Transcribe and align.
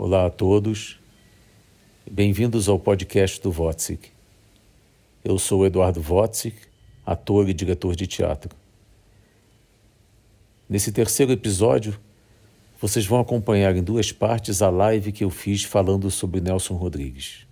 Olá 0.00 0.26
a 0.26 0.30
todos, 0.30 0.96
bem-vindos 2.08 2.68
ao 2.68 2.78
podcast 2.78 3.42
do 3.42 3.50
Wotzik. 3.50 4.10
Eu 5.24 5.40
sou 5.40 5.66
Eduardo 5.66 6.00
Wotzik, 6.08 6.56
ator 7.04 7.48
e 7.48 7.52
diretor 7.52 7.96
de 7.96 8.06
teatro. 8.06 8.54
Nesse 10.68 10.92
terceiro 10.92 11.32
episódio, 11.32 11.98
vocês 12.80 13.06
vão 13.06 13.18
acompanhar 13.18 13.74
em 13.74 13.82
duas 13.82 14.12
partes 14.12 14.62
a 14.62 14.70
live 14.70 15.10
que 15.10 15.24
eu 15.24 15.30
fiz 15.30 15.64
falando 15.64 16.08
sobre 16.12 16.40
Nelson 16.40 16.74
Rodrigues. 16.74 17.44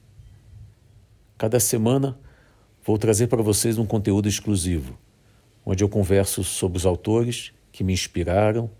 Cada 1.36 1.58
semana 1.58 2.16
vou 2.84 2.96
trazer 2.96 3.26
para 3.26 3.42
vocês 3.42 3.76
um 3.76 3.84
conteúdo 3.84 4.28
exclusivo, 4.28 4.96
onde 5.64 5.82
eu 5.82 5.88
converso 5.88 6.44
sobre 6.44 6.78
os 6.78 6.86
autores 6.86 7.50
que 7.72 7.82
me 7.82 7.92
inspiraram 7.92 8.70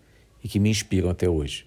e 0.43 0.49
que 0.49 0.61
me 0.61 0.71
inspiram 0.71 1.11
até 1.11 1.29
hoje. 1.29 1.67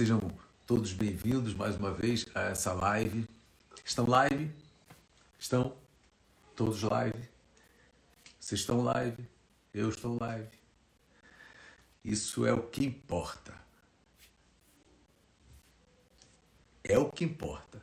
Sejam 0.00 0.18
todos 0.66 0.94
bem-vindos 0.94 1.52
mais 1.52 1.76
uma 1.76 1.92
vez 1.92 2.24
a 2.34 2.44
essa 2.44 2.72
live. 2.72 3.28
Estão 3.84 4.06
live? 4.06 4.50
Estão 5.38 5.76
todos 6.56 6.80
live? 6.84 7.28
Vocês 8.40 8.62
estão 8.62 8.82
live? 8.82 9.28
Eu 9.74 9.90
estou 9.90 10.18
live. 10.18 10.48
Isso 12.02 12.46
é 12.46 12.52
o 12.54 12.62
que 12.62 12.82
importa. 12.82 13.54
É 16.82 16.96
o 16.96 17.12
que 17.12 17.22
importa. 17.22 17.82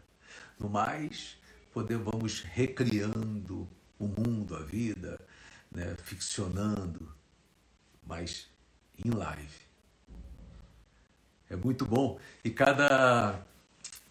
No 0.58 0.68
mais, 0.68 1.38
poder, 1.72 2.00
vamos 2.00 2.42
recriando 2.42 3.70
o 4.00 4.08
mundo, 4.08 4.56
a 4.56 4.64
vida, 4.64 5.22
né, 5.70 5.96
ficcionando, 5.98 7.14
mas 8.04 8.50
em 9.06 9.12
live. 9.12 9.67
É 11.50 11.56
muito 11.56 11.86
bom. 11.86 12.20
E 12.44 12.50
cada, 12.50 13.40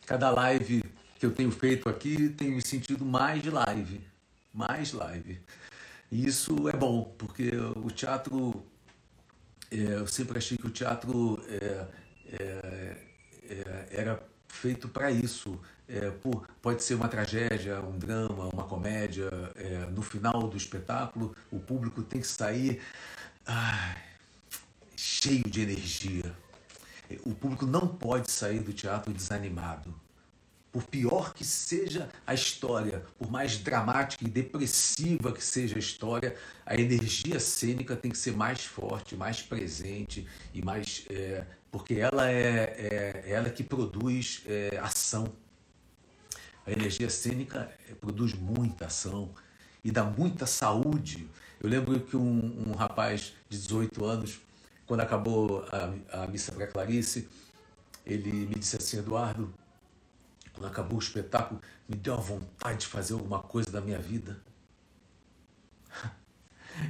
cada 0.07 0.31
live 0.31 0.83
que 1.19 1.27
eu 1.27 1.33
tenho 1.33 1.51
feito 1.51 1.89
aqui, 1.89 2.29
tenho 2.31 2.57
me 2.57 2.63
sentido 2.63 3.05
mais 3.05 3.45
live. 3.45 4.01
Mais 4.53 4.93
live. 4.93 5.41
E 6.11 6.27
isso 6.27 6.69
é 6.69 6.77
bom, 6.77 7.15
porque 7.19 7.51
o 7.77 7.91
teatro. 7.91 8.65
É, 9.71 9.77
eu 9.77 10.07
sempre 10.07 10.39
achei 10.39 10.57
que 10.57 10.67
o 10.67 10.71
teatro 10.71 11.43
é, 11.49 11.87
é, 12.41 12.97
é 13.51 13.87
era 13.91 14.23
feito 14.49 14.89
para 14.89 15.11
isso. 15.11 15.61
É, 15.89 16.11
por, 16.11 16.49
pode 16.61 16.83
ser 16.83 16.95
uma 16.95 17.09
tragédia, 17.09 17.81
um 17.81 17.99
drama, 17.99 18.49
uma 18.53 18.65
comédia. 18.65 19.29
É, 19.57 19.87
no 19.91 20.03
final 20.03 20.49
do 20.49 20.57
espetáculo, 20.57 21.35
o 21.51 21.59
público 21.59 22.03
tem 22.03 22.21
que 22.21 22.27
sair 22.27 22.81
ai, 23.45 23.97
cheio 24.97 25.45
de 25.45 25.61
energia. 25.63 26.46
O 27.25 27.35
público 27.35 27.67
não 27.67 27.87
pode 27.87 28.31
sair 28.31 28.61
do 28.61 28.73
teatro 28.73 29.13
desanimado. 29.13 29.95
Por 30.73 30.85
pior 30.85 31.33
que 31.33 31.45
seja 31.45 32.09
a 32.27 32.35
história, 32.35 33.03
por 33.19 33.31
mais 33.31 33.57
dramática 33.57 34.25
e 34.25 34.29
depressiva 34.29 35.33
que 35.33 35.43
seja 35.43 35.77
a 35.77 35.79
história, 35.79 36.37
a 36.67 36.75
energia 36.75 37.41
cênica 37.41 37.97
tem 37.97 38.11
que 38.11 38.19
ser 38.19 38.37
mais 38.37 38.65
forte, 38.65 39.17
mais 39.17 39.41
presente 39.41 40.27
e 40.53 40.63
mais. 40.63 41.07
É, 41.09 41.47
porque 41.71 41.95
ela 41.95 42.31
é, 42.31 43.25
é, 43.25 43.25
ela 43.27 43.49
que 43.49 43.65
produz 43.65 44.43
é, 44.47 44.79
ação. 44.83 45.33
A 46.67 46.73
energia 46.73 47.09
cênica 47.09 47.73
é, 47.89 47.95
produz 47.95 48.35
muita 48.35 48.87
ação 48.87 49.33
e 49.83 49.91
dá 49.91 50.05
muita 50.05 50.47
saúde. 50.47 51.29
Eu 51.61 51.71
lembro 51.71 51.99
que 52.01 52.17
um, 52.17 52.69
um 52.69 52.73
rapaz 52.73 53.33
de 53.49 53.57
18 53.57 54.05
anos 54.05 54.41
quando 54.87 55.01
acabou 55.01 55.65
a, 55.71 56.23
a 56.23 56.27
missa 56.27 56.53
para 56.53 56.67
Clarice, 56.67 57.29
ele 58.05 58.31
me 58.31 58.55
disse 58.55 58.77
assim, 58.77 58.99
Eduardo, 58.99 59.53
quando 60.53 60.67
acabou 60.69 60.99
o 60.99 61.03
espetáculo, 61.03 61.61
me 61.89 61.97
deu 61.97 62.15
a 62.15 62.19
vontade 62.19 62.81
de 62.81 62.87
fazer 62.87 63.15
alguma 63.15 63.41
coisa 63.41 63.71
da 63.71 63.81
minha 63.81 63.99
vida. 63.99 64.41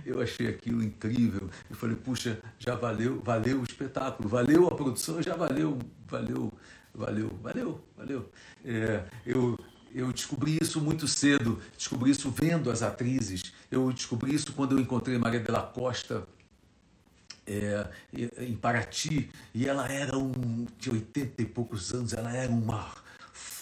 Eu 0.04 0.20
achei 0.20 0.48
aquilo 0.48 0.82
incrível. 0.82 1.48
Eu 1.70 1.76
falei, 1.76 1.96
puxa, 1.96 2.40
já 2.58 2.74
valeu, 2.74 3.20
valeu 3.22 3.60
o 3.60 3.64
espetáculo, 3.64 4.28
valeu 4.28 4.66
a 4.66 4.74
produção, 4.74 5.22
já 5.22 5.36
valeu, 5.36 5.78
valeu, 6.08 6.52
valeu, 6.92 7.30
valeu, 7.40 7.84
valeu. 7.96 8.30
É, 8.64 9.04
eu, 9.24 9.56
eu 9.94 10.12
descobri 10.12 10.58
isso 10.60 10.80
muito 10.80 11.06
cedo, 11.06 11.62
descobri 11.76 12.10
isso 12.10 12.28
vendo 12.32 12.68
as 12.68 12.82
atrizes. 12.82 13.52
Eu 13.70 13.92
descobri 13.92 14.34
isso 14.34 14.52
quando 14.52 14.72
eu 14.76 14.80
encontrei 14.80 15.16
Maria 15.18 15.38
de 15.38 15.52
la 15.52 15.62
Costa 15.62 16.26
é, 17.46 17.86
em 18.38 18.54
Paraty, 18.54 19.30
e 19.54 19.66
ela 19.66 19.90
era 19.90 20.18
um, 20.18 20.66
de 20.78 20.90
80 20.90 21.42
e 21.42 21.44
poucos 21.44 21.92
anos, 21.92 22.12
ela 22.12 22.34
era 22.34 22.50
uma 22.50 22.92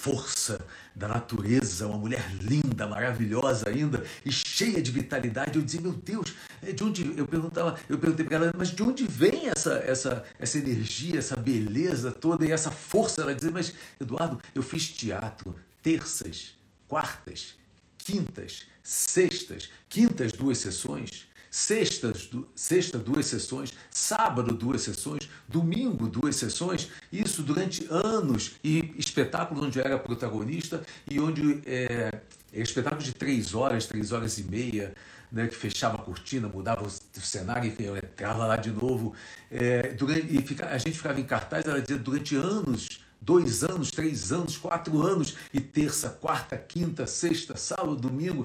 força 0.04 0.60
da 0.94 1.08
natureza, 1.08 1.86
uma 1.86 1.96
mulher 1.96 2.30
linda, 2.40 2.86
maravilhosa 2.86 3.70
ainda 3.70 4.04
e 4.24 4.30
cheia 4.30 4.82
de 4.82 4.90
vitalidade. 4.90 5.56
Eu 5.56 5.64
dizia, 5.64 5.80
meu 5.80 5.92
Deus, 5.92 6.34
é 6.62 6.72
de 6.72 6.84
onde? 6.84 7.16
Eu 7.16 7.26
perguntava, 7.26 7.78
eu 7.88 7.98
perguntei 7.98 8.26
para 8.26 8.36
ela, 8.36 8.52
mas 8.56 8.68
de 8.68 8.82
onde 8.82 9.06
vem 9.06 9.48
essa, 9.48 9.74
essa, 9.86 10.24
essa 10.38 10.58
energia, 10.58 11.18
essa 11.18 11.36
beleza 11.36 12.12
toda 12.12 12.46
e 12.46 12.52
essa 12.52 12.70
força? 12.70 13.22
Ela 13.22 13.34
dizia, 13.34 13.50
mas 13.50 13.72
Eduardo, 13.98 14.38
eu 14.54 14.62
fiz 14.62 14.90
teatro 14.90 15.56
terças, 15.82 16.54
quartas, 16.86 17.54
quintas, 17.96 18.66
sextas, 18.82 19.70
quintas 19.88 20.32
duas 20.32 20.58
sessões 20.58 21.26
sextas, 21.54 22.28
sexta 22.52 22.98
duas 22.98 23.26
sessões, 23.26 23.72
sábado 23.88 24.52
duas 24.56 24.82
sessões, 24.82 25.30
domingo 25.46 26.08
duas 26.08 26.34
sessões, 26.34 26.90
isso 27.12 27.44
durante 27.44 27.86
anos, 27.88 28.56
e 28.64 28.92
espetáculo 28.98 29.64
onde 29.64 29.78
eu 29.78 29.84
era 29.84 29.96
protagonista 29.96 30.82
e 31.08 31.20
onde 31.20 31.62
é, 31.64 32.12
é 32.52 32.60
espetáculo 32.60 33.00
de 33.00 33.14
três 33.14 33.54
horas, 33.54 33.86
três 33.86 34.10
horas 34.10 34.36
e 34.38 34.42
meia, 34.42 34.94
né, 35.30 35.46
que 35.46 35.54
fechava 35.54 35.94
a 35.94 36.02
cortina, 36.02 36.48
mudava 36.48 36.84
o 36.84 37.20
cenário, 37.20 37.68
enfim, 37.68 37.84
eu 37.84 37.96
entrava 37.96 38.46
lá 38.46 38.56
de 38.56 38.72
novo. 38.72 39.14
É, 39.48 39.92
durante, 39.92 40.36
e 40.36 40.42
fica, 40.42 40.66
a 40.66 40.78
gente 40.78 40.96
ficava 40.96 41.20
em 41.20 41.24
cartaz, 41.24 41.66
ela 41.66 41.80
dizia, 41.80 41.98
durante 41.98 42.34
anos, 42.34 42.88
dois 43.20 43.62
anos, 43.62 43.92
três 43.92 44.32
anos, 44.32 44.56
quatro 44.56 45.00
anos, 45.00 45.36
e 45.52 45.60
terça, 45.60 46.10
quarta, 46.10 46.56
quinta, 46.56 47.06
sexta, 47.06 47.56
sábado, 47.56 47.94
domingo 47.94 48.44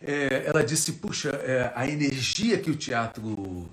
é, 0.00 0.44
ela 0.46 0.62
disse: 0.62 0.92
puxa, 0.92 1.30
é, 1.30 1.72
a 1.74 1.88
energia 1.88 2.58
que 2.58 2.70
o 2.70 2.76
teatro 2.76 3.68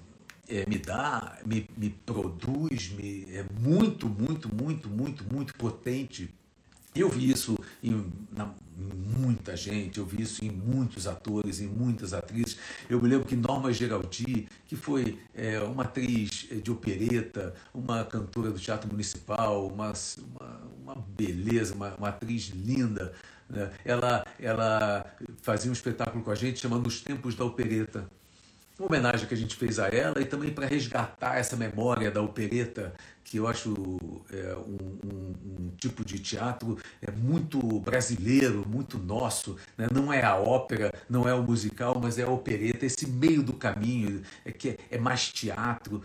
é, 0.47 0.65
me 0.67 0.77
dá, 0.77 1.37
me, 1.45 1.67
me 1.75 1.89
produz, 1.89 2.89
me, 2.91 3.25
é 3.31 3.45
muito, 3.59 4.07
muito, 4.07 4.53
muito, 4.53 4.89
muito, 4.89 5.23
muito 5.23 5.53
potente. 5.55 6.29
Eu 6.95 7.09
vi 7.09 7.31
isso 7.31 7.57
em, 7.81 8.05
na, 8.31 8.53
em, 8.77 9.19
muita 9.19 9.57
gente, 9.57 9.97
eu 9.97 10.05
vi 10.05 10.21
isso 10.21 10.45
em 10.45 10.51
muitos 10.51 11.07
atores, 11.07 11.59
em 11.59 11.67
muitas 11.67 12.13
atrizes. 12.13 12.57
Eu 12.87 13.01
me 13.01 13.09
lembro 13.09 13.27
que 13.27 13.35
Norma 13.35 13.73
Geraldi, 13.73 14.47
que 14.67 14.75
foi 14.75 15.17
é, 15.33 15.59
uma 15.61 15.83
atriz 15.83 16.47
de 16.61 16.71
opereta, 16.71 17.55
uma 17.73 18.05
cantora 18.05 18.51
do 18.51 18.59
Teatro 18.59 18.87
Municipal, 18.91 19.65
uma, 19.65 19.91
uma, 19.91 20.61
uma 20.83 20.95
beleza, 20.95 21.73
uma, 21.73 21.95
uma 21.95 22.09
atriz 22.09 22.49
linda, 22.49 23.13
né? 23.49 23.71
Ela, 23.85 24.25
ela 24.39 25.05
fazia 25.41 25.69
um 25.69 25.73
espetáculo 25.73 26.23
com 26.23 26.31
a 26.31 26.35
gente 26.35 26.59
chamando 26.59 26.87
Os 26.87 27.01
Tempos 27.01 27.35
da 27.35 27.45
Opereta. 27.45 28.05
Uma 28.77 28.87
homenagem 28.87 29.27
que 29.27 29.33
a 29.33 29.37
gente 29.37 29.55
fez 29.55 29.77
a 29.77 29.87
ela 29.87 30.19
e 30.19 30.25
também 30.25 30.51
para 30.51 30.65
resgatar 30.65 31.37
essa 31.37 31.55
memória 31.55 32.09
da 32.09 32.23
opereta, 32.23 32.91
que 33.23 33.37
eu 33.37 33.47
acho 33.47 33.71
é, 34.31 34.55
um, 34.55 35.07
um, 35.07 35.33
um, 35.45 35.71
tipo 35.77 36.03
de 36.03 36.17
teatro 36.17 36.79
é 36.99 37.11
muito 37.11 37.59
brasileiro, 37.79 38.67
muito 38.67 38.97
nosso. 38.97 39.57
Né? 39.77 39.87
Não 39.93 40.11
é 40.11 40.23
a 40.23 40.35
ópera, 40.35 40.91
não 41.07 41.29
é 41.29 41.35
o 41.35 41.43
musical, 41.43 41.99
mas 42.01 42.17
é 42.17 42.23
a 42.23 42.29
opereta, 42.29 42.83
esse 42.83 43.05
meio 43.07 43.43
do 43.43 43.53
caminho, 43.53 44.23
é 44.43 44.51
que 44.51 44.69
é, 44.69 44.77
é 44.89 44.97
mais 44.97 45.31
teatro. 45.31 46.01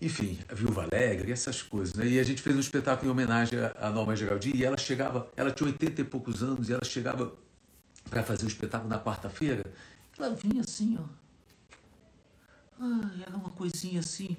Enfim, 0.00 0.38
a 0.48 0.54
Viúva 0.54 0.84
Alegre, 0.84 1.30
essas 1.30 1.62
coisas. 1.62 1.94
Né? 1.94 2.06
E 2.06 2.20
a 2.20 2.22
gente 2.22 2.40
fez 2.40 2.56
um 2.56 2.60
espetáculo 2.60 3.08
em 3.08 3.10
homenagem 3.12 3.58
à 3.78 3.90
Norma 3.90 4.16
Geraldi 4.16 4.52
e 4.54 4.64
ela 4.64 4.78
chegava, 4.78 5.28
ela 5.36 5.50
tinha 5.50 5.66
80 5.66 6.00
e 6.00 6.04
poucos 6.04 6.42
anos 6.42 6.68
e 6.68 6.72
ela 6.72 6.84
chegava 6.84 7.34
para 8.08 8.22
fazer 8.22 8.44
o 8.46 8.48
espetáculo 8.48 8.88
na 8.88 8.98
quarta-feira. 8.98 9.62
Ela 10.18 10.34
vinha 10.34 10.62
assim, 10.62 10.98
ó. 10.98 11.20
Era 13.26 13.36
uma 13.36 13.50
coisinha 13.50 14.00
assim. 14.00 14.36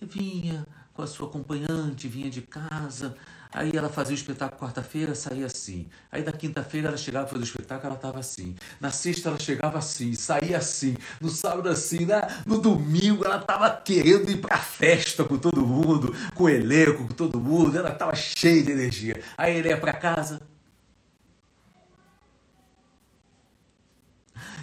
Vinha 0.00 0.66
com 0.94 1.02
a 1.02 1.06
sua 1.06 1.28
acompanhante, 1.28 2.08
vinha 2.08 2.30
de 2.30 2.42
casa, 2.42 3.14
Aí 3.52 3.72
ela 3.74 3.88
fazia 3.88 4.12
o 4.12 4.18
espetáculo 4.18 4.60
quarta-feira, 4.60 5.14
saía 5.14 5.46
assim. 5.46 5.86
Aí 6.10 6.24
na 6.24 6.32
quinta-feira 6.32 6.88
ela 6.88 6.96
chegava 6.96 7.26
fazer 7.26 7.42
o 7.42 7.44
espetáculo, 7.44 7.88
ela 7.88 7.96
estava 7.96 8.18
assim. 8.18 8.54
Na 8.80 8.90
sexta 8.90 9.28
ela 9.28 9.38
chegava 9.38 9.78
assim, 9.78 10.14
saía 10.14 10.56
assim. 10.56 10.96
No 11.20 11.28
sábado 11.28 11.68
assim, 11.68 12.06
né? 12.06 12.22
no 12.46 12.58
domingo 12.58 13.24
ela 13.24 13.36
estava 13.36 13.70
querendo 13.70 14.30
ir 14.30 14.38
para 14.38 14.56
festa 14.58 15.24
com 15.24 15.36
todo 15.36 15.66
mundo, 15.66 16.14
com 16.34 16.44
o 16.44 16.48
elenco, 16.48 17.06
com 17.06 17.14
todo 17.14 17.38
mundo. 17.38 17.76
Ela 17.76 17.90
estava 17.90 18.14
cheia 18.14 18.62
de 18.62 18.72
energia. 18.72 19.22
Aí 19.36 19.56
ele 19.56 19.68
ia 19.68 19.76
para 19.76 19.92
casa. 19.92 20.51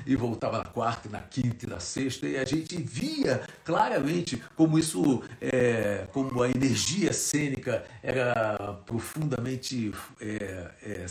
E 0.06 0.16
voltava 0.16 0.60
na 0.60 0.66
quarta, 0.66 1.10
na 1.10 1.20
quinta 1.20 1.66
e 1.66 1.70
na 1.70 1.80
sexta, 1.80 2.28
e 2.28 2.38
a 2.38 2.46
gente 2.46 2.82
via 2.82 3.42
claramente 3.64 4.42
como 4.56 4.78
isso, 4.78 5.24
é, 5.42 6.08
como 6.12 6.42
a 6.42 6.50
energia 6.50 7.14
cênica 7.14 7.86
era 8.02 8.74
profundamente 8.86 9.92
é, 10.20 10.72
é, 10.82 11.06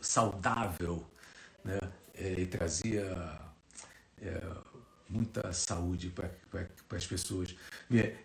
saudável, 0.00 1.04
né? 1.64 1.78
É, 2.16 2.40
e 2.40 2.46
trazia 2.46 3.40
é, 4.22 4.40
muita 5.08 5.52
saúde 5.52 6.10
para 6.10 6.96
as 6.96 7.06
pessoas. 7.06 7.54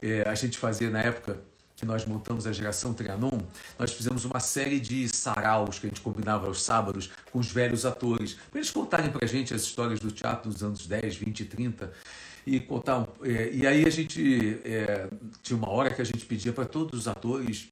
É, 0.02 0.28
a 0.28 0.36
gente 0.36 0.58
fazia 0.58 0.90
na 0.90 1.02
época 1.02 1.40
que 1.80 1.86
nós 1.86 2.06
montamos 2.06 2.46
a 2.46 2.52
geração 2.52 2.94
Trianon, 2.94 3.40
nós 3.78 3.94
fizemos 3.94 4.26
uma 4.26 4.40
série 4.40 4.80
de 4.80 5.08
saraus 5.08 5.80
que 5.80 5.88
a 5.88 5.90
gente 5.90 6.02
combinava 6.02 6.48
aos 6.48 6.62
sábados 6.62 7.10
com 7.32 7.40
os 7.40 7.52
velhos 7.52 7.86
atores, 7.86 8.38
para 8.52 8.60
eles 8.60 8.70
contarem 8.70 9.10
para 9.10 9.26
a 9.26 9.28
gente 9.28 9.54
as 9.54 9.62
histórias 9.62 10.00
do 10.00 10.12
teatro 10.12 10.52
dos 10.52 10.62
anos 10.62 10.86
10, 10.86 11.16
20 11.16 11.40
e 11.40 11.46
30. 11.46 11.94
E, 12.46 12.60
contar, 12.60 13.08
é, 13.24 13.50
e 13.54 13.68
aí 13.68 13.86
a 13.86 13.90
gente 13.90 14.60
é, 14.64 15.08
tinha 15.42 15.58
uma 15.58 15.70
hora 15.70 15.94
que 15.94 16.02
a 16.02 16.06
gente 16.06 16.26
pedia 16.26 16.52
para 16.52 16.66
todos 16.66 17.00
os 17.00 17.08
atores 17.08 17.70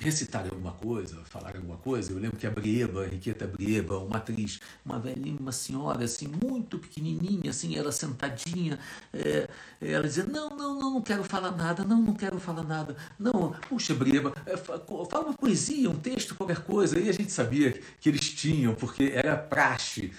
recitarem 0.00 0.50
alguma 0.50 0.72
coisa, 0.72 1.22
falar 1.24 1.56
alguma 1.56 1.76
coisa. 1.76 2.12
Eu 2.12 2.18
lembro 2.18 2.36
que 2.36 2.46
a 2.46 2.50
Brieba, 2.50 3.02
a 3.02 3.06
Henriqueta 3.06 3.46
Brieba, 3.46 3.98
uma 3.98 4.16
atriz, 4.16 4.60
uma 4.84 4.98
velhinha, 4.98 5.38
uma 5.38 5.52
senhora, 5.52 6.04
assim, 6.04 6.26
muito 6.26 6.78
pequenininha, 6.78 7.50
assim, 7.50 7.76
ela 7.76 7.92
sentadinha, 7.92 8.78
é, 9.12 9.48
ela 9.80 10.04
dizia, 10.04 10.24
não, 10.24 10.50
não, 10.50 10.78
não, 10.78 10.94
não 10.94 11.02
quero 11.02 11.22
falar 11.24 11.52
nada, 11.52 11.84
não, 11.84 12.00
não 12.00 12.14
quero 12.14 12.38
falar 12.38 12.64
nada, 12.64 12.96
não, 13.18 13.52
puxa, 13.68 13.94
Brieba, 13.94 14.32
é, 14.46 14.56
fala 14.56 15.26
uma 15.26 15.34
poesia, 15.34 15.88
um 15.90 15.96
texto, 15.96 16.34
qualquer 16.34 16.60
coisa. 16.60 16.98
E 16.98 17.08
a 17.08 17.12
gente 17.12 17.30
sabia 17.30 17.80
que 18.00 18.08
eles 18.08 18.28
tinham, 18.30 18.74
porque 18.74 19.12
era 19.14 19.36
praxe, 19.36 20.12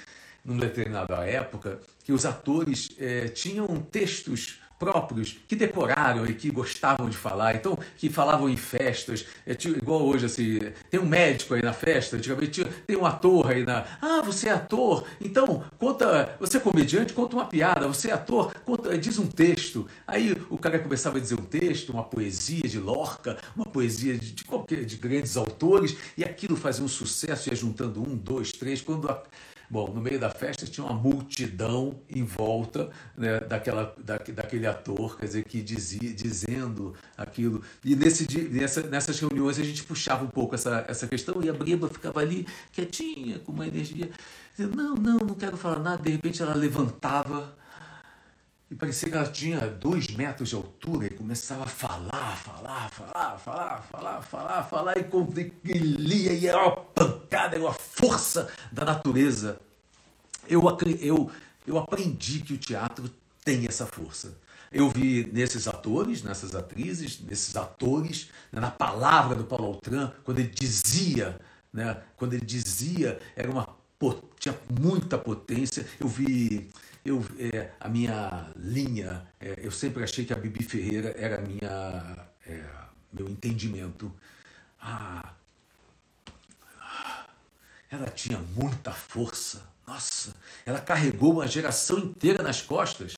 numa 0.44 0.62
determinada 0.62 1.26
época, 1.26 1.80
que 2.04 2.14
os 2.14 2.26
atores 2.26 2.90
é, 3.00 3.28
tinham 3.28 3.68
textos 3.92 4.60
próprios 4.78 5.38
que 5.48 5.56
decoraram 5.56 6.26
e 6.26 6.34
que 6.34 6.50
gostavam 6.50 7.10
de 7.10 7.18
falar, 7.18 7.56
então 7.56 7.78
que 7.98 8.10
falavam 8.10 8.50
em 8.50 8.58
festas, 8.58 9.26
é, 9.46 9.54
tipo, 9.54 9.78
igual 9.78 10.02
hoje 10.04 10.26
assim, 10.26 10.60
tem 10.90 11.00
um 11.00 11.06
médico 11.06 11.54
aí 11.54 11.62
na 11.62 11.74
festa, 11.74 12.18
antigamente 12.18 12.64
tem 12.86 12.98
um 12.98 13.06
ator 13.06 13.52
aí 13.52 13.66
na, 13.66 13.86
ah, 14.02 14.22
você 14.22 14.50
é 14.50 14.52
ator, 14.52 15.06
então 15.22 15.64
conta, 15.78 16.36
você 16.40 16.58
é 16.58 16.60
comediante, 16.60 17.14
conta 17.14 17.36
uma 17.36 17.46
piada, 17.46 17.88
você 17.88 18.10
é 18.10 18.14
ator, 18.14 18.54
conta, 18.66 18.98
diz 18.98 19.18
um 19.18 19.28
texto, 19.28 19.88
aí 20.06 20.36
o 20.50 20.58
cara 20.58 20.80
começava 20.80 21.18
a 21.18 21.22
dizer 21.22 21.36
um 21.36 21.46
texto, 21.46 21.92
uma 21.92 22.04
poesia 22.04 22.68
de 22.68 22.80
Lorca, 22.80 23.38
uma 23.56 23.66
poesia 23.66 24.18
de, 24.18 24.32
de 24.32 24.44
qualquer 24.44 24.86
de 24.86 24.98
grandes 24.98 25.38
autores 25.38 25.96
e 26.18 26.24
aquilo 26.24 26.56
fazia 26.56 26.84
um 26.84 26.88
sucesso, 26.88 27.50
ia 27.50 27.56
juntando 27.56 28.02
um, 28.02 28.16
dois, 28.16 28.52
três, 28.52 28.82
quando 28.82 29.10
a, 29.10 29.24
Bom, 29.70 29.88
no 29.88 30.02
meio 30.02 30.20
da 30.20 30.30
festa 30.30 30.66
tinha 30.66 30.86
uma 30.86 30.94
multidão 30.94 32.00
em 32.10 32.24
volta 32.24 32.90
né, 33.18 33.40
daquela, 33.40 33.96
da, 33.98 34.18
daquele 34.18 34.68
ator, 34.68 35.18
quer 35.18 35.26
dizer, 35.26 35.44
que 35.46 35.62
dizia, 35.62 36.14
dizendo 36.14 36.94
aquilo. 37.18 37.62
E 37.84 37.96
nesse 37.96 38.26
nessa, 38.50 38.84
nessas 38.84 39.20
reuniões 39.20 39.60
a 39.60 39.64
gente 39.64 39.84
puxava 39.84 40.24
um 40.24 40.30
pouco 40.30 40.56
essa, 40.56 40.86
essa 40.88 41.08
questão 41.08 41.42
e 41.44 41.50
a 41.50 41.54
Briba 41.54 41.90
ficava 41.90 42.20
ali 42.20 42.48
quietinha, 42.72 43.40
com 43.40 43.52
uma 43.52 43.68
energia. 43.68 44.10
Dizendo, 44.56 44.76
não, 44.76 44.96
não, 44.96 45.18
não 45.18 45.36
quero 45.36 45.58
falar 45.58 45.80
nada. 45.80 46.02
De 46.02 46.12
repente 46.12 46.42
ela 46.42 46.56
levantava 46.56 47.56
e 48.70 48.76
parecia 48.76 49.10
que 49.10 49.16
ela 49.16 49.28
tinha 49.28 49.60
dois 49.68 50.08
metros 50.08 50.50
de 50.50 50.56
altura 50.56 51.06
e 51.06 51.10
começava 51.12 51.66
a 51.66 51.68
falar, 51.68 52.36
falar, 52.38 52.90
falar, 52.90 53.38
falar, 53.38 53.82
falar, 53.92 54.22
falar, 54.24 54.64
falar, 54.64 54.96
e 55.64 55.74
lia, 55.74 56.34
e 56.34 56.48
era 56.48 56.58
uma 56.58 56.76
pancada, 56.78 57.56
era 57.56 57.64
uma 57.64 57.74
força 57.74 58.52
da 58.72 58.84
natureza. 58.84 59.60
Eu, 60.48 60.64
eu, 61.00 61.32
eu 61.68 61.78
aprendi 61.78 62.40
que 62.40 62.54
o 62.54 62.58
teatro 62.58 63.10
tem 63.44 63.68
essa 63.68 63.86
força. 63.86 64.36
Eu 64.72 64.90
vi 64.90 65.30
nesses 65.32 65.68
atores, 65.68 66.24
nessas 66.24 66.56
atrizes, 66.56 67.20
nesses 67.22 67.56
atores, 67.56 68.30
né, 68.52 68.60
na 68.60 68.72
palavra 68.72 69.36
do 69.36 69.44
Paulo 69.44 69.66
Altran, 69.68 70.12
quando 70.24 70.40
ele 70.40 70.50
dizia, 70.50 71.40
né, 71.72 72.02
quando 72.18 72.34
ele 72.34 72.46
dizia, 72.46 73.20
era 73.36 73.50
uma 73.50 73.68
tinha 74.40 74.56
muita 74.70 75.18
potência. 75.18 75.86
Eu 76.00 76.08
vi 76.08 76.70
eu, 77.06 77.24
é, 77.38 77.70
a 77.80 77.88
minha 77.88 78.52
linha, 78.56 79.28
é, 79.40 79.60
eu 79.62 79.70
sempre 79.70 80.04
achei 80.04 80.26
que 80.26 80.34
a 80.34 80.36
Bibi 80.36 80.64
Ferreira 80.64 81.14
era 81.18 81.40
minha, 81.40 82.28
é, 82.48 82.64
meu 83.14 83.30
entendimento. 83.30 84.12
Ah, 84.82 85.34
ela 87.92 88.08
tinha 88.08 88.40
muita 88.40 88.92
força. 88.92 89.64
Nossa, 89.86 90.34
ela 90.66 90.82
carregou 90.82 91.34
uma 91.34 91.48
geração 91.48 92.00
inteira 92.00 92.42
nas 92.42 92.60
costas 92.60 93.16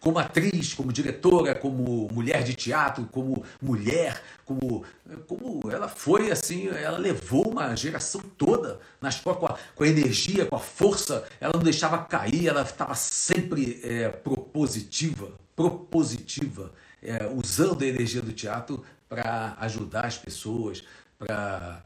como 0.00 0.18
atriz, 0.18 0.74
como 0.74 0.92
diretora, 0.92 1.54
como 1.54 2.08
mulher 2.12 2.42
de 2.42 2.54
teatro, 2.54 3.08
como 3.10 3.44
mulher, 3.60 4.22
como, 4.44 4.84
como 5.26 5.70
ela 5.70 5.88
foi 5.88 6.30
assim, 6.30 6.68
ela 6.68 6.98
levou 6.98 7.50
uma 7.50 7.74
geração 7.76 8.20
toda 8.36 8.80
nas 9.00 9.20
com 9.20 9.30
a, 9.30 9.58
com 9.74 9.84
a 9.84 9.88
energia, 9.88 10.46
com 10.46 10.56
a 10.56 10.60
força, 10.60 11.26
ela 11.40 11.52
não 11.54 11.62
deixava 11.62 11.98
cair, 12.04 12.46
ela 12.46 12.62
estava 12.62 12.94
sempre 12.94 13.80
é, 13.82 14.08
propositiva, 14.08 15.32
propositiva, 15.54 16.72
é, 17.02 17.26
usando 17.26 17.82
a 17.82 17.86
energia 17.86 18.22
do 18.22 18.32
teatro 18.32 18.84
para 19.08 19.56
ajudar 19.60 20.06
as 20.06 20.18
pessoas, 20.18 20.84
para, 21.18 21.84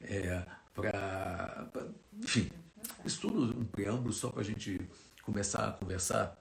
é, 0.00 0.42
para, 0.74 1.66
enfim, 2.22 2.50
isso 3.04 3.20
tudo 3.22 3.58
um 3.58 3.64
preâmbulo 3.64 4.12
só 4.12 4.28
para 4.30 4.42
a 4.42 4.44
gente 4.44 4.80
começar 5.22 5.68
a 5.68 5.72
conversar 5.72 6.38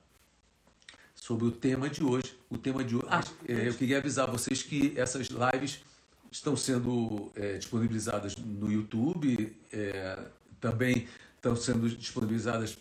sobre 1.28 1.46
o 1.46 1.52
tema 1.52 1.90
de 1.90 2.02
hoje. 2.02 2.34
O 2.50 2.58
tema 2.58 2.82
de 2.86 2.96
hoje, 2.96 3.06
ah, 3.10 3.22
é, 3.46 3.68
eu 3.68 3.74
queria 3.74 3.98
avisar 3.98 4.32
vocês 4.32 4.64
que 4.64 4.94
essas 4.96 5.28
lives 5.28 5.82
estão 6.32 6.56
sendo 6.56 7.30
é, 7.36 7.58
disponibilizadas 7.58 8.38
no 8.38 8.72
YouTube, 8.72 9.54
é, 9.74 10.18
também 10.62 11.06
estão 11.36 11.54
sendo 11.54 11.90
disponibilizadas 11.90 12.78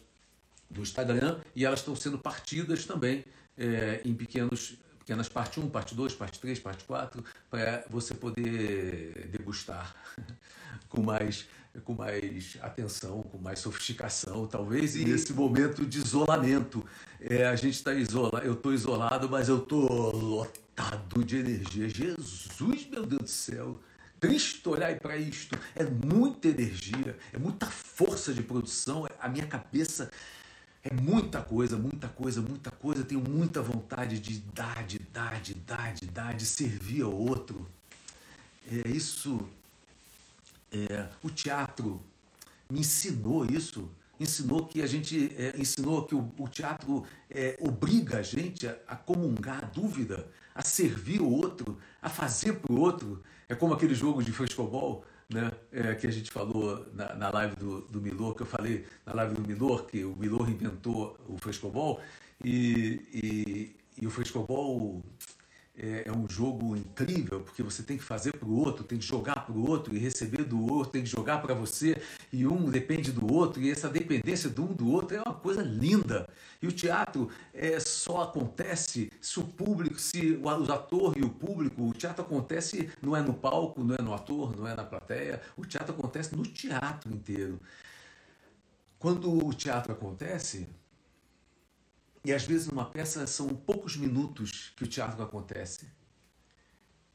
no 0.71 0.81
Instagram 0.81 1.41
e 1.57 1.65
elas 1.65 1.81
estão 1.81 1.97
sendo 1.97 2.21
partidas 2.21 2.85
também 2.85 3.25
é, 3.59 4.01
em 4.05 4.15
pequenos 4.15 4.77
pequenas 5.01 5.29
parte 5.29 5.61
1, 5.61 5.69
parte 5.69 5.95
2, 5.95 6.15
parte 6.15 6.41
3, 6.41 6.59
parte 6.59 6.85
4, 6.85 7.25
para 7.51 7.85
você 7.89 8.13
poder 8.15 9.29
degustar 9.31 9.95
com 10.89 11.03
mais 11.03 11.47
com 11.85 11.95
mais 11.95 12.57
atenção, 12.63 13.23
com 13.25 13.39
mais 13.39 13.59
sofisticação, 13.59 14.47
talvez, 14.47 14.97
e 14.97 15.05
nesse 15.05 15.33
momento 15.33 15.85
de 15.85 15.99
isolamento. 15.99 16.85
É, 17.21 17.47
a 17.47 17.57
gente 17.57 17.75
está 17.75 17.93
isolado, 17.93 18.47
eu 18.47 18.55
estou 18.55 18.73
isolado, 18.73 19.29
mas 19.29 19.49
eu 19.49 19.59
estou 19.59 20.15
lotado 20.17 21.25
de 21.25 21.37
energia. 21.37 21.89
Jesus, 21.89 22.87
meu 22.91 23.05
Deus 23.05 23.23
do 23.23 23.29
céu! 23.29 23.81
Cristo, 24.19 24.71
olhar 24.71 24.99
para 24.99 25.17
isto. 25.17 25.59
É 25.75 25.85
muita 25.85 26.49
energia, 26.49 27.19
é 27.33 27.39
muita 27.39 27.67
força 27.67 28.33
de 28.33 28.43
produção. 28.43 29.07
A 29.21 29.29
minha 29.29 29.47
cabeça 29.47 30.11
é 30.83 30.93
muita 30.93 31.43
coisa, 31.43 31.77
muita 31.77 32.09
coisa, 32.09 32.41
muita 32.41 32.71
coisa. 32.71 33.05
tenho 33.05 33.21
muita 33.21 33.61
vontade 33.61 34.19
de 34.19 34.39
dar, 34.39 34.85
de 34.85 34.99
dar, 34.99 35.41
de 35.41 35.55
dar, 35.55 35.93
de 35.93 36.07
dar, 36.07 36.35
de 36.35 36.47
servir 36.47 37.03
ao 37.03 37.13
outro. 37.13 37.67
É 38.71 38.89
isso 38.89 39.47
é, 40.73 41.09
o 41.23 41.31
teatro 41.31 42.03
me 42.71 42.81
ensinou 42.81 43.45
isso, 43.45 43.91
ensinou 44.19 44.67
que 44.67 44.83
a 44.83 44.87
gente 44.87 45.33
é, 45.37 45.55
ensinou 45.59 46.05
que 46.05 46.15
o, 46.15 46.33
o 46.39 46.49
teatro 46.49 47.05
é, 47.31 47.57
obriga 47.61 48.19
a 48.19 48.23
gente 48.23 48.67
a, 48.67 48.77
a, 48.89 48.97
comungar 48.97 49.65
a 49.65 49.67
dúvida, 49.67 50.29
a 50.55 50.63
servir 50.63 51.21
o 51.21 51.31
outro, 51.31 51.79
a 52.01 52.09
fazer 52.09 52.55
para 52.55 52.73
o 52.73 52.81
outro. 52.81 53.23
É 53.49 53.55
como 53.55 53.75
aquele 53.75 53.95
jogo 53.95 54.23
de 54.23 54.33
frescobol, 54.33 55.05
né, 55.29 55.53
é, 55.73 55.95
que 55.95 56.07
a 56.07 56.11
gente 56.11 56.31
falou 56.31 56.87
na, 56.93 57.15
na 57.15 57.31
live 57.31 57.57
do, 57.57 57.81
do 57.83 58.01
Milor, 58.01 58.35
que 58.35 58.43
eu 58.43 58.47
falei 58.47 58.87
na 59.05 59.13
live 59.15 59.35
do 59.35 59.47
Milor, 59.47 59.87
que 59.87 60.05
o 60.05 60.17
Milor 60.17 60.49
inventou 60.49 61.17
o 61.29 61.37
frescobol, 61.39 62.01
e, 62.45 63.01
e, 63.13 63.77
e 64.03 64.07
o 64.07 64.11
frescobol 64.11 65.03
é, 65.79 66.05
é, 66.07 66.13
um 66.13 66.29
jogo 66.29 66.75
incrível, 66.75 67.41
porque 67.41 67.63
você 67.63 67.83
tem 67.83 67.99
que 67.99 68.03
fazer 68.03 68.33
para 68.33 68.49
o 68.49 68.57
outro, 68.57 68.83
tem 68.83 68.99
que 68.99 69.05
jogar 69.05 69.45
para 69.45 69.55
o 69.55 69.69
outro 69.69 69.95
e 69.95 69.99
receber 69.99 70.45
do 70.45 70.61
outro, 70.73 70.93
tem 70.93 71.03
que 71.03 71.09
jogar 71.09 71.43
para 71.43 71.55
você, 71.55 72.01
e 72.33 72.47
um 72.47 72.71
depende 72.71 73.13
do 73.13 73.33
outro, 73.33 73.61
e 73.61 73.71
essa 73.71 73.89
dependência 73.89 74.49
de 74.49 74.61
um 74.61 74.73
do 74.73 74.91
outro 74.91 75.17
é 75.17 75.21
uma 75.21 75.35
coisa 75.35 75.63
linda. 75.63 76.29
E 76.63 76.67
o 76.67 76.73
teatro 76.73 77.29
é, 77.53 77.79
só 77.79 78.23
acontece 78.23 79.11
se 79.21 79.39
o 79.39 79.45
público, 79.45 79.99
se 79.99 80.41
o 80.43 80.49
ator 80.49 81.17
e 81.17 81.23
o 81.23 81.29
público, 81.29 81.83
o 81.83 81.93
teatro 81.93 82.25
acontece 82.25 82.91
não 83.03 83.15
é 83.15 83.21
no 83.21 83.35
palco, 83.35 83.85
não 83.85 83.95
é 83.95 84.03
no 84.03 84.15
ator, 84.15 84.57
não 84.57 84.67
é 84.67 84.75
na 84.75 84.85
plateia, 84.85 85.43
o 85.57 85.65
teatro 85.65 85.95
acontece 85.95 86.35
no 86.35 86.43
teatro 86.43 87.13
inteiro. 87.13 87.61
Quando 88.99 89.47
o 89.47 89.53
teatro 89.53 89.93
acontece, 89.93 90.67
e 92.27 92.35
às 92.35 92.45
vezes 92.45 92.67
numa 92.67 92.85
peça 92.85 93.25
são 93.25 93.47
poucos 93.47 93.97
minutos 93.97 94.73
que 94.77 94.83
o 94.83 94.87
teatro 94.89 95.23
acontece. 95.23 95.87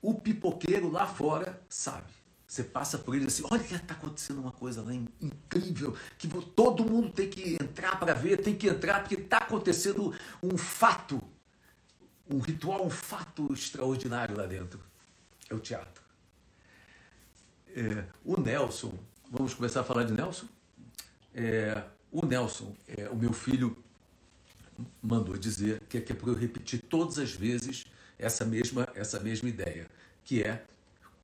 O 0.01 0.13
pipoqueiro 0.13 0.89
lá 0.89 1.05
fora 1.05 1.61
sabe. 1.67 2.13
Você 2.47 2.63
passa 2.63 2.97
por 2.97 3.13
ele 3.13 3.25
assim, 3.25 3.43
olha 3.51 3.61
está 3.61 3.93
acontecendo 3.93 4.39
uma 4.39 4.53
coisa 4.53 4.81
lá 4.81 4.93
incrível, 4.93 5.97
que 6.17 6.29
todo 6.55 6.85
mundo 6.85 7.09
tem 7.11 7.29
que 7.29 7.55
entrar 7.61 7.99
para 7.99 8.13
ver, 8.13 8.37
tem 8.37 8.55
que 8.55 8.69
entrar, 8.69 9.01
porque 9.01 9.15
está 9.15 9.39
acontecendo 9.39 10.15
um 10.41 10.57
fato, 10.57 11.21
um 12.29 12.39
ritual, 12.39 12.85
um 12.85 12.89
fato 12.89 13.51
extraordinário 13.51 14.37
lá 14.37 14.45
dentro. 14.45 14.79
É 15.49 15.53
o 15.53 15.59
teatro. 15.59 16.01
É, 17.75 18.05
o 18.23 18.39
Nelson, 18.39 18.97
vamos 19.29 19.53
começar 19.53 19.81
a 19.81 19.83
falar 19.83 20.05
de 20.05 20.13
Nelson? 20.13 20.47
É, 21.33 21.83
o 22.09 22.25
Nelson, 22.25 22.73
é, 22.87 23.09
o 23.09 23.15
meu 23.17 23.33
filho, 23.33 23.75
mandou 25.01 25.37
dizer 25.37 25.81
que 25.89 25.97
é, 25.97 26.01
é 26.01 26.13
para 26.13 26.29
eu 26.29 26.35
repetir 26.35 26.81
todas 26.81 27.17
as 27.17 27.33
vezes 27.33 27.85
essa 28.17 28.45
mesma, 28.45 28.87
essa 28.95 29.19
mesma 29.19 29.49
ideia, 29.49 29.87
que 30.23 30.43
é 30.43 30.63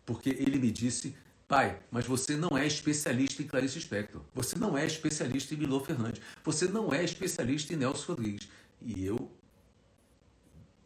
porque 0.06 0.30
ele 0.30 0.58
me 0.58 0.72
disse, 0.72 1.16
pai, 1.48 1.80
mas 1.92 2.06
você 2.06 2.36
não 2.36 2.58
é 2.58 2.66
especialista 2.66 3.44
em 3.44 3.48
Clarice 3.48 3.80
Spector, 3.80 4.22
você 4.34 4.58
não 4.58 4.78
é 4.78 4.86
especialista 4.86 5.54
em 5.54 5.58
Milô 5.58 5.80
Fernandes, 5.80 6.22
você 6.44 6.68
não 6.68 6.94
é 6.94 7.04
especialista 7.04 7.74
em 7.74 7.78
Nelson 7.78 8.14
Rodrigues. 8.14 8.50
E 8.82 9.06
eu 9.06 9.32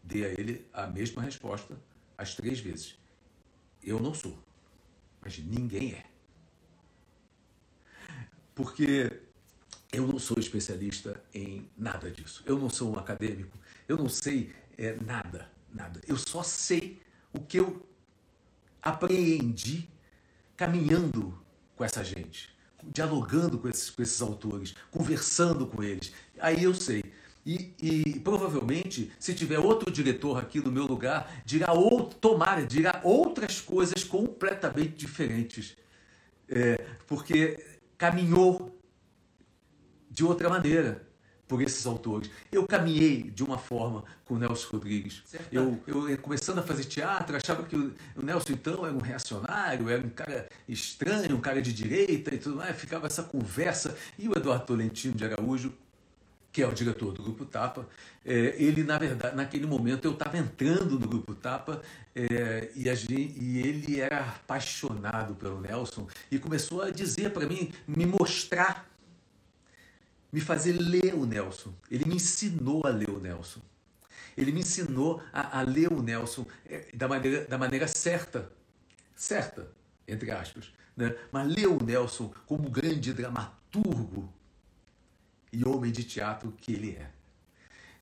dei 0.04 0.26
a 0.26 0.30
ele 0.30 0.68
a 0.74 0.88
mesma 0.88 1.22
resposta 1.22 1.80
as 2.18 2.36
três 2.36 2.60
vezes. 2.60 2.98
Eu 3.84 4.00
não 4.00 4.14
sou, 4.14 4.38
mas 5.22 5.38
ninguém 5.40 5.94
é. 5.94 6.06
Porque 8.54 9.22
eu 9.92 10.08
não 10.08 10.18
sou 10.18 10.40
especialista 10.40 11.22
em 11.34 11.70
nada 11.78 12.10
disso. 12.10 12.44
Eu 12.46 12.58
não 12.58 12.70
sou 12.70 12.94
um 12.94 12.98
acadêmico. 12.98 13.58
Eu 13.88 13.98
não 13.98 14.08
sei 14.08 14.54
é, 14.78 14.96
nada, 15.06 15.50
nada. 15.74 16.00
Eu 16.08 16.18
só 16.18 16.44
sei 16.44 17.02
o 17.34 17.40
que 17.40 17.60
eu 17.60 17.86
apreendi 18.82 19.90
caminhando 20.56 21.38
com 21.76 21.84
essa 21.84 22.04
gente, 22.04 22.56
dialogando 22.84 23.58
com 23.58 23.68
esses, 23.68 23.90
com 23.90 24.02
esses 24.02 24.22
autores, 24.22 24.76
conversando 24.90 25.68
com 25.68 25.84
eles. 25.84 26.14
Aí 26.40 26.64
eu 26.64 26.74
sei. 26.74 27.04
E, 27.46 27.74
e, 27.82 28.20
provavelmente, 28.20 29.12
se 29.20 29.34
tiver 29.34 29.60
outro 29.60 29.92
diretor 29.92 30.38
aqui 30.38 30.60
no 30.60 30.72
meu 30.72 30.86
lugar, 30.86 31.42
dirá 31.44 31.74
ou 31.74 32.06
tomara, 32.06 32.66
dirá 32.66 33.02
outras 33.04 33.60
coisas 33.60 34.04
completamente 34.04 34.96
diferentes. 34.96 35.76
É, 36.48 36.86
porque 37.08 37.80
caminhou 37.98 38.81
de 40.12 40.24
outra 40.26 40.50
maneira 40.50 41.10
por 41.48 41.62
esses 41.62 41.86
autores. 41.86 42.30
Eu 42.50 42.66
caminhei 42.66 43.24
de 43.24 43.44
uma 43.44 43.58
forma 43.58 44.06
com 44.24 44.36
o 44.36 44.38
Nelson 44.38 44.70
Rodrigues. 44.72 45.22
Eu, 45.52 45.82
eu, 45.86 46.18
começando 46.20 46.60
a 46.60 46.64
fazer 46.64 46.86
teatro, 46.86 47.36
achava 47.36 47.64
que 47.64 47.76
o, 47.76 47.94
o, 48.16 48.24
Nelson 48.24 48.54
então 48.54 48.86
era 48.86 48.96
um 48.96 49.02
reacionário, 49.02 49.90
era 49.90 50.02
um 50.02 50.10
cara 50.10 50.48
estranho, 50.68 51.36
um 51.36 51.42
cara 51.42 51.62
de 51.62 51.74
direita 51.74 52.34
e 52.34 52.38
tudo 52.38 52.56
mais. 52.56 52.76
Ficava 52.78 53.06
essa 53.08 53.24
conversa. 53.24 53.98
E 54.18 54.30
o 54.30 54.32
Eduardo 54.32 54.66
Tolentino 54.66 55.14
de 55.14 55.26
Araújo, 55.26 55.74
que 56.54 56.62
é 56.62 56.68
o 56.68 56.72
diretor 56.72 57.14
do 57.14 57.22
Grupo 57.22 57.44
Tapa, 57.44 57.86
é, 58.26 58.56
ele, 58.58 58.84
na 58.84 58.98
verdade, 58.98 59.36
naquele 59.36 59.66
momento 59.66 60.06
eu 60.06 60.12
estava 60.12 60.38
entrando 60.38 60.98
no 60.98 61.08
Grupo 61.08 61.36
Tapa 61.36 61.82
é, 62.16 62.70
e, 62.76 62.84
gente, 62.96 63.14
e, 63.14 63.60
ele 63.60 64.00
era 64.00 64.20
apaixonado 64.20 65.36
pelo 65.36 65.60
Nelson 65.60 66.08
e 66.30 66.40
começou 66.40 66.82
a 66.82 66.92
dizer 66.92 67.32
para 67.32 67.46
mim, 67.46 67.74
me 67.86 68.06
mostrar 68.06 68.91
me 70.32 70.40
fazer 70.40 70.74
ler 70.74 71.14
o 71.14 71.26
Nelson. 71.26 71.74
Ele 71.90 72.06
me 72.06 72.16
ensinou 72.16 72.86
a 72.86 72.90
ler 72.90 73.10
o 73.10 73.20
Nelson. 73.20 73.62
Ele 74.38 74.52
me 74.52 74.62
ensinou 74.62 75.22
a, 75.34 75.60
a 75.60 75.62
ler 75.62 75.92
o 75.92 76.02
Nelson 76.02 76.46
é, 76.66 76.90
da 76.94 77.08
maneira, 77.08 77.46
da 77.46 77.58
maneira 77.58 77.88
certa. 77.88 78.52
Certa, 79.16 79.68
entre 80.08 80.32
aspas. 80.32 80.72
Né? 80.96 81.16
Mas 81.32 81.48
ler 81.48 81.68
o 81.68 81.84
Nelson 81.84 82.34
como 82.46 82.70
grande 82.70 83.14
dramaturgo 83.14 84.34
e 85.52 85.68
homem 85.68 85.92
de 85.92 86.04
teatro 86.04 86.52
que 86.58 86.74
ele 86.74 86.92
é. 86.92 87.12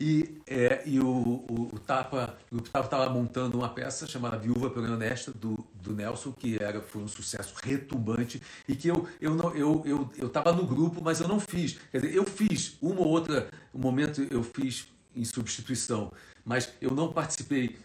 E, 0.01 0.41
é, 0.47 0.81
e 0.85 0.97
o, 0.97 1.05
o, 1.05 1.69
o 1.73 1.79
Tapa 1.79 2.37
estava 2.53 3.09
montando 3.09 3.57
uma 3.57 3.67
peça 3.67 4.07
chamada 4.07 4.37
Viúva 4.37 4.69
pela 4.69 4.89
Honesta, 4.89 5.29
do, 5.29 5.67
do 5.73 5.93
Nelson, 5.93 6.31
que 6.31 6.57
era, 6.57 6.81
foi 6.81 7.01
um 7.01 7.07
sucesso 7.07 7.53
retumbante, 7.61 8.41
e 8.65 8.77
que 8.77 8.87
eu 8.87 9.05
eu 9.19 9.37
eu 9.53 9.83
eu 9.85 10.09
eu 10.17 10.27
estava 10.27 10.53
no 10.53 10.65
grupo, 10.65 11.01
mas 11.03 11.19
eu 11.19 11.27
não 11.27 11.37
fiz. 11.37 11.77
Quer 11.91 11.99
dizer, 11.99 12.15
eu 12.15 12.23
fiz 12.23 12.77
uma 12.81 13.01
ou 13.01 13.07
outra 13.07 13.49
um 13.73 13.79
momento 13.79 14.25
eu 14.31 14.41
fiz 14.41 14.87
em 15.13 15.25
substituição, 15.25 16.13
mas 16.45 16.69
eu 16.79 16.91
não 16.91 17.11
participei 17.11 17.77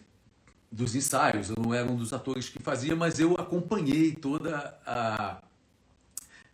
dos 0.71 0.95
ensaios, 0.95 1.51
eu 1.51 1.57
não 1.61 1.75
era 1.75 1.91
um 1.91 1.97
dos 1.97 2.13
atores 2.13 2.49
que 2.49 2.63
fazia, 2.63 2.95
mas 2.95 3.19
eu 3.19 3.35
acompanhei 3.35 4.13
toda 4.13 4.79
a 4.87 5.43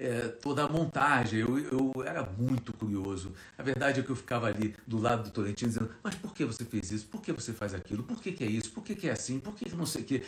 é, 0.00 0.28
toda 0.28 0.64
a 0.64 0.68
montagem. 0.68 1.40
Eu, 1.40 1.58
eu 1.58 2.04
era 2.04 2.22
muito 2.22 2.72
curioso. 2.72 3.34
A 3.58 3.62
verdade 3.62 4.00
é 4.00 4.02
que 4.02 4.08
eu 4.08 4.16
ficava 4.16 4.46
ali 4.46 4.74
do 4.86 4.98
lado 4.98 5.24
do 5.24 5.30
Tolentino 5.30 5.70
dizendo: 5.70 5.90
Mas 6.02 6.14
por 6.14 6.32
que 6.32 6.44
você 6.44 6.64
fez 6.64 6.90
isso? 6.90 7.06
Por 7.06 7.20
que 7.20 7.32
você 7.32 7.52
faz 7.52 7.74
aquilo? 7.74 8.02
Por 8.02 8.20
que, 8.20 8.32
que 8.32 8.42
é 8.42 8.46
isso? 8.46 8.70
Por 8.70 8.82
que, 8.82 8.94
que 8.94 9.08
é 9.08 9.12
assim? 9.12 9.38
Por 9.38 9.54
que, 9.54 9.66
que 9.66 9.76
não 9.76 9.86
sei 9.86 10.02
o 10.02 10.04
quê? 10.04 10.22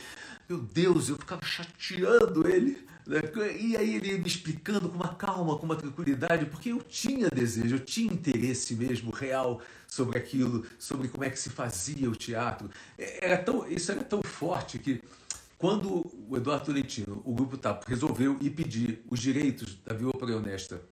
Meu 0.48 0.58
Deus, 0.58 1.08
eu 1.08 1.16
ficava 1.16 1.42
chateando 1.42 2.46
ele. 2.46 2.86
Né? 3.06 3.20
E 3.58 3.76
aí 3.76 3.96
ele 3.96 4.18
me 4.18 4.26
explicando 4.26 4.88
com 4.88 4.96
uma 4.96 5.14
calma, 5.14 5.56
com 5.56 5.64
uma 5.64 5.74
tranquilidade, 5.74 6.46
porque 6.46 6.70
eu 6.70 6.80
tinha 6.82 7.28
desejo, 7.28 7.76
eu 7.76 7.80
tinha 7.80 8.12
interesse 8.12 8.76
mesmo 8.76 9.10
real 9.10 9.60
sobre 9.88 10.18
aquilo, 10.18 10.64
sobre 10.78 11.08
como 11.08 11.24
é 11.24 11.30
que 11.30 11.38
se 11.38 11.50
fazia 11.50 12.08
o 12.08 12.14
teatro. 12.14 12.70
É, 12.96 13.26
era 13.26 13.38
tão, 13.38 13.66
isso 13.68 13.90
era 13.90 14.04
tão 14.04 14.22
forte 14.22 14.78
que 14.78 15.02
quando 15.62 16.10
o 16.28 16.36
Eduardo 16.36 16.64
Tolentino, 16.64 17.22
o 17.24 17.32
Grupo 17.32 17.56
TAP, 17.56 17.84
resolveu 17.86 18.36
ir 18.40 18.50
pedir 18.50 19.00
os 19.08 19.20
direitos 19.20 19.76
da 19.84 19.94
viúva 19.94 20.26
honesta 20.26 20.82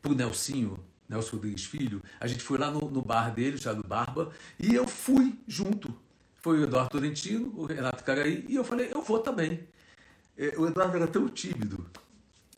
para 0.00 0.12
o 0.12 0.14
Nelsinho, 0.14 0.78
Nelson 1.08 1.32
Rodrigues 1.34 1.64
Filho, 1.64 2.00
a 2.20 2.28
gente 2.28 2.44
foi 2.44 2.58
lá 2.58 2.70
no, 2.70 2.88
no 2.88 3.02
bar 3.02 3.34
dele, 3.34 3.56
já 3.56 3.72
do 3.72 3.82
Barba, 3.82 4.30
e 4.56 4.72
eu 4.72 4.86
fui 4.86 5.36
junto. 5.48 5.92
Foi 6.36 6.60
o 6.60 6.62
Eduardo 6.62 6.90
Tolentino, 6.90 7.52
o 7.56 7.66
Renato 7.66 8.04
Caraí, 8.04 8.46
e 8.48 8.54
eu 8.54 8.62
falei, 8.62 8.88
eu 8.94 9.02
vou 9.02 9.18
também. 9.18 9.66
É, 10.38 10.54
o 10.56 10.68
Eduardo 10.68 10.96
era 10.96 11.08
tão 11.08 11.28
tímido, 11.28 11.90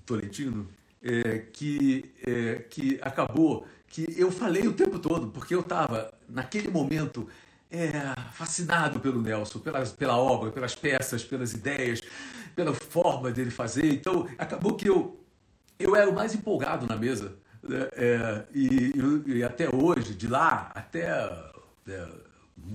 Tolentino, 0.05 0.69
é, 1.03 1.39
que, 1.39 2.13
é, 2.23 2.57
que 2.69 2.99
acabou 3.01 3.67
que 3.87 4.15
eu 4.19 4.31
falei 4.31 4.69
o 4.69 4.75
tempo 4.75 4.99
todo, 4.99 5.29
porque 5.29 5.55
eu 5.55 5.61
estava, 5.61 6.13
naquele 6.29 6.69
momento, 6.69 7.27
é, 7.71 7.91
fascinado 8.33 9.01
pelo 9.01 9.21
Nelson, 9.21 9.59
pela, 9.59 9.85
pela 9.85 10.17
obra, 10.17 10.51
pelas 10.51 10.75
peças, 10.75 11.25
pelas 11.25 11.53
ideias, 11.53 12.01
pela 12.55 12.73
forma 12.75 13.31
dele 13.31 13.51
fazer. 13.51 13.93
Então, 13.93 14.29
acabou 14.39 14.75
que 14.75 14.89
eu, 14.89 15.21
eu 15.79 15.95
era 15.95 16.09
o 16.09 16.15
mais 16.15 16.35
empolgado 16.35 16.87
na 16.87 16.97
mesa. 16.97 17.37
Né? 17.63 17.89
É, 17.93 18.45
e, 18.55 18.93
e, 19.27 19.43
até 19.43 19.69
hoje, 19.75 20.15
de 20.15 20.27
lá 20.27 20.71
até. 20.75 21.09
É, 21.87 22.29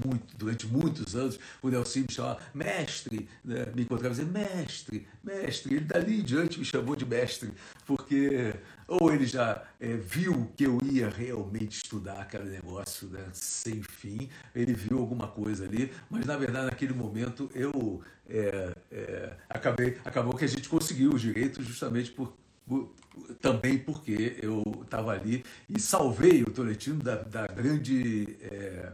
muito, 0.05 0.35
durante 0.38 0.65
muitos 0.65 1.15
anos, 1.15 1.39
o 1.62 1.69
Nelson 1.69 2.00
me 2.00 2.12
chamava 2.12 2.39
mestre, 2.53 3.27
né? 3.43 3.67
me 3.75 3.83
encontrava 3.83 4.15
e 4.15 4.25
dizia 4.25 4.31
mestre, 4.31 5.07
mestre. 5.23 5.75
Ele 5.75 5.85
dali 5.85 6.19
em 6.19 6.23
diante 6.23 6.57
me 6.57 6.65
chamou 6.65 6.95
de 6.95 7.05
mestre, 7.05 7.51
porque 7.85 8.53
ou 8.88 9.13
ele 9.13 9.25
já 9.25 9.63
é, 9.80 9.96
viu 9.96 10.52
que 10.56 10.66
eu 10.66 10.78
ia 10.84 11.10
realmente 11.10 11.78
estudar 11.78 12.22
aquele 12.22 12.50
negócio 12.50 13.08
né, 13.08 13.25
sem 13.34 13.82
fim, 13.82 14.30
ele 14.56 14.74
viu 14.74 15.00
alguma 15.00 15.28
coisa 15.28 15.66
ali, 15.66 15.92
mas 16.10 16.25
na 16.25 16.38
verdade 16.38 16.66
naquele 16.66 16.94
momento 16.94 17.50
eu 17.54 18.02
é, 18.30 18.74
é, 18.92 19.34
acabei, 19.50 19.98
acabou 20.06 20.36
que 20.36 20.46
a 20.46 20.50
gente 20.50 20.70
conseguiu 20.70 21.13
os 21.13 21.22
direitos 21.22 21.66
justamente 21.66 22.12
por, 22.12 22.36
por 22.66 22.94
também 23.42 23.78
porque 23.78 24.38
eu 24.42 24.63
estava 24.84 25.12
ali 25.12 25.44
e 25.70 25.80
salvei 25.80 26.42
o 26.44 26.50
Tolentino 26.50 27.02
da, 27.02 27.18
da 27.18 27.48
grande 27.48 28.38
é, 28.42 28.94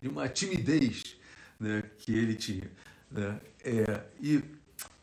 de 0.00 0.08
uma 0.08 0.28
timidez 0.28 1.16
né, 1.60 1.82
que 1.98 2.12
ele 2.12 2.34
tinha. 2.34 2.70
Né? 3.10 3.40
É, 3.64 4.00
e, 4.20 4.42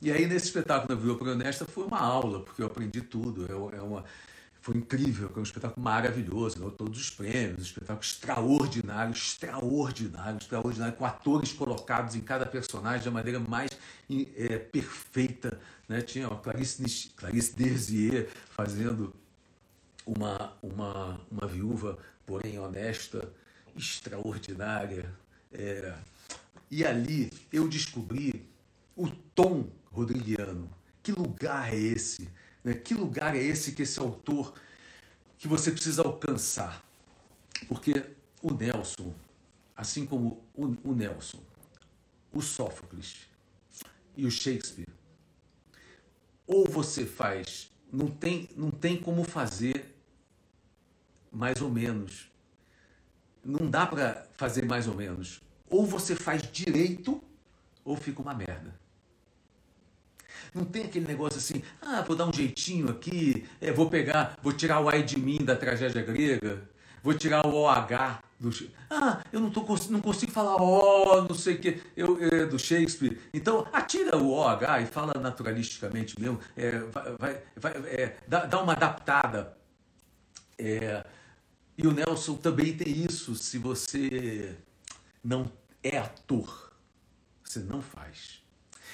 e 0.02 0.12
aí, 0.12 0.26
nesse 0.26 0.46
espetáculo 0.46 0.88
da 0.88 0.96
Viúva 0.96 1.32
Honesta, 1.32 1.66
foi 1.66 1.86
uma 1.86 2.00
aula, 2.00 2.42
porque 2.42 2.62
eu 2.62 2.68
aprendi 2.68 3.02
tudo. 3.02 3.46
É, 3.46 3.78
é 3.78 3.82
uma, 3.82 4.06
foi 4.62 4.78
incrível, 4.78 5.30
foi 5.30 5.42
um 5.42 5.44
espetáculo 5.44 5.84
maravilhoso, 5.84 6.58
ganhou 6.58 6.72
todos 6.72 7.00
os 7.00 7.10
prêmios, 7.10 7.60
um 7.60 7.64
espetáculo 7.64 8.02
extraordinário, 8.02 9.14
extraordinário, 9.14 10.38
extraordinário, 10.38 10.96
com 10.96 11.06
atores 11.06 11.54
colocados 11.54 12.16
em 12.16 12.22
cada 12.22 12.46
personagem 12.46 13.06
da 13.06 13.12
maneira 13.12 13.40
mais 13.40 13.72
é, 14.36 14.58
perfeita. 14.58 15.60
Né? 15.88 16.02
Tinha 16.02 16.28
a 16.28 16.36
Clarice, 16.36 17.10
Clarice 17.16 17.56
Derzier 17.56 18.30
fazendo 18.52 19.14
uma, 20.06 20.54
uma, 20.62 21.20
uma 21.32 21.48
viúva, 21.48 21.98
porém 22.26 22.60
honesta, 22.60 23.32
extraordinária. 23.76 25.14
É, 25.52 25.94
e 26.70 26.86
ali 26.86 27.32
eu 27.52 27.68
descobri 27.68 28.48
o 28.96 29.10
tom 29.10 29.70
rodriguiano. 29.92 30.70
Que 31.02 31.12
lugar 31.12 31.74
é 31.74 31.78
esse? 31.78 32.30
Né? 32.64 32.74
Que 32.74 32.94
lugar 32.94 33.36
é 33.36 33.40
esse 33.40 33.72
que 33.72 33.84
esse 33.84 34.00
autor 34.00 34.54
que 35.38 35.48
você 35.48 35.72
precisa 35.72 36.02
alcançar? 36.04 36.84
Porque 37.68 38.06
o 38.42 38.54
Nelson, 38.54 39.14
assim 39.76 40.06
como 40.06 40.44
o, 40.54 40.94
Nelson, 40.94 41.42
o 42.32 42.42
Sófocles 42.42 43.28
e 44.16 44.26
o 44.26 44.32
Shakespeare, 44.32 44.88
ou 46.46 46.66
você 46.66 47.06
faz, 47.06 47.72
não 47.92 48.08
tem, 48.08 48.50
não 48.56 48.72
tem 48.72 49.00
como 49.00 49.24
fazer 49.24 49.96
mais 51.32 51.62
ou 51.62 51.70
menos. 51.70 52.30
Não 53.44 53.70
dá 53.70 53.86
para 53.86 54.28
fazer 54.34 54.66
mais 54.66 54.88
ou 54.88 54.96
menos. 54.96 55.42
Ou 55.70 55.86
você 55.86 56.16
faz 56.16 56.42
direito 56.52 57.22
ou 57.86 57.96
fica 57.96 58.22
uma 58.22 58.34
merda. 58.34 58.74
Não 60.54 60.66
tem 60.66 60.86
aquele 60.86 61.08
negócio 61.08 61.38
assim, 61.38 61.62
ah, 61.82 62.02
vou 62.02 62.16
dar 62.16 62.28
um 62.28 62.34
jeitinho 62.34 62.90
aqui, 62.90 63.46
é, 63.62 63.72
vou 63.72 63.90
pegar, 63.90 64.38
vou 64.42 64.54
tirar 64.54 64.80
o 64.82 64.90
ai 64.90 65.04
de 65.04 65.20
mim 65.20 65.38
da 65.38 65.56
tragédia 65.56 66.02
grega, 66.02 66.62
vou 67.04 67.14
tirar 67.14 67.46
o 67.46 67.56
OH 67.56 68.22
do. 68.40 68.50
Ah, 68.90 69.22
eu 69.32 69.40
não, 69.40 69.52
tô, 69.52 69.66
não 69.90 70.02
consigo 70.02 70.32
falar 70.32 70.56
O, 70.56 71.22
não 71.24 71.36
sei 71.36 71.56
o 71.56 71.60
que, 71.60 71.82
eu, 71.96 72.18
é, 72.24 72.46
do 72.46 72.58
Shakespeare. 72.58 73.20
Então, 73.34 73.68
atira 73.74 74.18
o 74.18 74.32
OH 74.32 74.82
e 74.82 74.86
fala 74.86 75.14
naturalisticamente 75.20 76.20
mesmo, 76.20 76.40
é, 76.56 76.80
vai, 77.20 77.44
vai 77.56 77.72
é, 77.88 78.18
dá, 78.28 78.46
dá, 78.46 78.62
uma 78.62 78.74
adaptada. 78.74 79.58
É, 80.58 81.06
e 81.78 81.86
o 81.86 81.92
Nelson 81.92 82.36
também 82.36 82.76
tem 82.76 83.06
isso, 83.06 83.36
se 83.36 83.58
você 83.58 84.56
não 85.24 85.52
é 85.84 85.98
ator, 85.98 86.72
você 87.44 87.60
não 87.60 87.82
faz. 87.82 88.42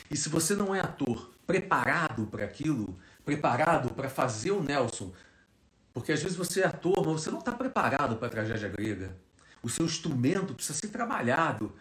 E 0.09 0.17
se 0.17 0.29
você 0.29 0.55
não 0.55 0.73
é 0.73 0.79
ator 0.79 1.34
preparado 1.45 2.27
para 2.27 2.45
aquilo, 2.45 2.97
preparado 3.23 3.91
para 3.91 4.09
fazer 4.09 4.51
o 4.51 4.63
Nelson, 4.63 5.13
porque 5.93 6.11
às 6.11 6.21
vezes 6.21 6.37
você 6.37 6.61
é 6.61 6.67
ator, 6.67 7.05
mas 7.05 7.21
você 7.21 7.31
não 7.31 7.39
está 7.39 7.51
preparado 7.51 8.17
para 8.17 8.27
a 8.27 8.31
tragédia 8.31 8.67
grega. 8.67 9.15
O 9.63 9.69
seu 9.69 9.85
instrumento 9.85 10.53
precisa 10.53 10.77
ser 10.77 10.89
trabalhado. 10.89 11.73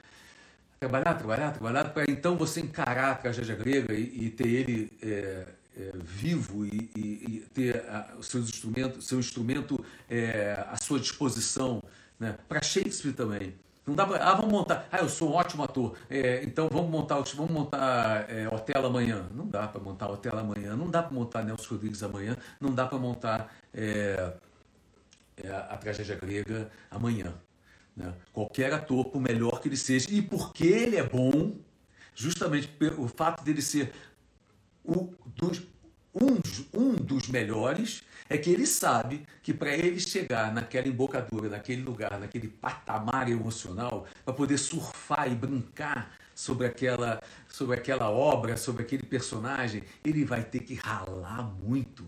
Trabalhar, 0.78 1.14
trabalhar, 1.14 1.50
trabalhar, 1.50 1.85
para 1.92 2.04
então 2.09 2.37
você 2.37 2.61
encarar 2.61 3.11
a 3.11 3.14
tragédia 3.14 3.56
grega 3.56 3.92
e, 3.92 4.26
e 4.26 4.30
ter 4.30 4.47
ele 4.47 4.92
é, 5.02 5.47
é, 5.76 5.92
vivo 5.97 6.64
e, 6.64 6.90
e, 6.94 7.00
e 7.00 7.49
ter 7.52 7.85
o 8.18 8.23
seu 8.23 8.40
instrumento, 8.40 9.02
seu 9.02 9.18
instrumento 9.18 9.85
é, 10.09 10.64
à 10.68 10.76
sua 10.76 11.00
disposição. 11.00 11.83
Né? 12.18 12.37
Para 12.49 12.62
Shakespeare 12.62 13.12
também. 13.12 13.54
Não 13.87 13.95
dá 13.95 14.07
pra, 14.07 14.17
ah, 14.17 14.35
vamos 14.35 14.50
montar. 14.50 14.88
Ah, 14.91 14.99
eu 14.99 15.09
sou 15.09 15.31
um 15.31 15.35
ótimo 15.35 15.62
ator. 15.62 15.97
É, 16.09 16.43
então 16.43 16.69
vamos 16.73 16.91
montar, 16.91 17.21
vamos 17.35 17.53
montar 17.53 18.31
é, 18.31 18.49
Hotel 18.49 18.87
amanhã. 18.87 19.29
Não 19.31 19.47
dá 19.47 19.69
para 19.69 19.81
montar 19.81 20.09
Hotel 20.11 20.38
amanhã. 20.38 20.75
Não 20.75 20.88
dá 20.88 21.03
para 21.03 21.12
montar 21.12 21.45
Nelson 21.45 21.75
Rodrigues 21.75 22.03
amanhã. 22.03 22.37
Não 22.59 22.75
dá 22.75 22.87
para 22.87 22.99
montar 22.99 23.55
é, 23.75 24.33
é, 25.37 25.50
a 25.50 25.76
tragédia 25.76 26.17
grega 26.17 26.71
amanhã. 26.91 27.35
Né? 27.95 28.12
Qualquer 28.33 28.73
ator, 28.73 29.05
por 29.07 29.21
melhor 29.21 29.61
que 29.61 29.69
ele 29.69 29.76
seja, 29.76 30.09
e 30.11 30.23
porque 30.23 30.67
ele 30.67 30.97
é 30.97 31.03
bom, 31.03 31.53
justamente 32.14 32.69
pelo 32.69 33.07
fato 33.07 33.45
dele 33.45 33.61
ser 33.61 33.93
o, 34.83 35.12
dos, 35.26 35.62
um, 36.14 36.38
um 36.73 36.94
dos 36.94 37.28
melhores, 37.28 38.02
é 38.28 38.38
que 38.38 38.50
ele 38.50 38.66
sabe 38.66 39.26
que 39.42 39.52
para 39.52 39.76
ele 39.76 40.00
chegar 40.00 40.52
naquela 40.52 40.88
embocadura, 40.88 41.49
naquele 41.49 41.83
lugar, 41.83 42.18
naquele 42.18 42.49
patamar 42.49 43.28
emocional, 43.30 44.06
para 44.25 44.33
poder 44.33 44.59
surfar 44.59 45.30
e 45.30 45.35
brincar 45.35 46.16
sobre 46.35 46.66
aquela, 46.66 47.23
sobre 47.49 47.76
aquela 47.76 48.11
obra, 48.11 48.56
sobre 48.56 48.83
aquele 48.83 49.02
personagem, 49.02 49.83
ele 50.04 50.25
vai 50.25 50.42
ter 50.42 50.61
que 50.61 50.75
ralar 50.75 51.42
muito. 51.42 52.04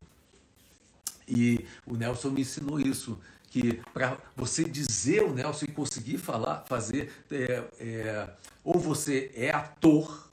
E 1.28 1.66
o 1.86 1.96
Nelson 1.96 2.30
me 2.30 2.42
ensinou 2.42 2.80
isso, 2.80 3.18
que 3.48 3.80
para 3.92 4.16
você 4.34 4.64
dizer 4.64 5.22
o 5.22 5.34
Nelson 5.34 5.66
e 5.66 5.72
conseguir 5.72 6.18
falar, 6.18 6.64
fazer, 6.66 7.12
é, 7.30 7.64
é, 7.78 8.30
ou 8.64 8.78
você 8.78 9.30
é 9.34 9.50
ator, 9.50 10.30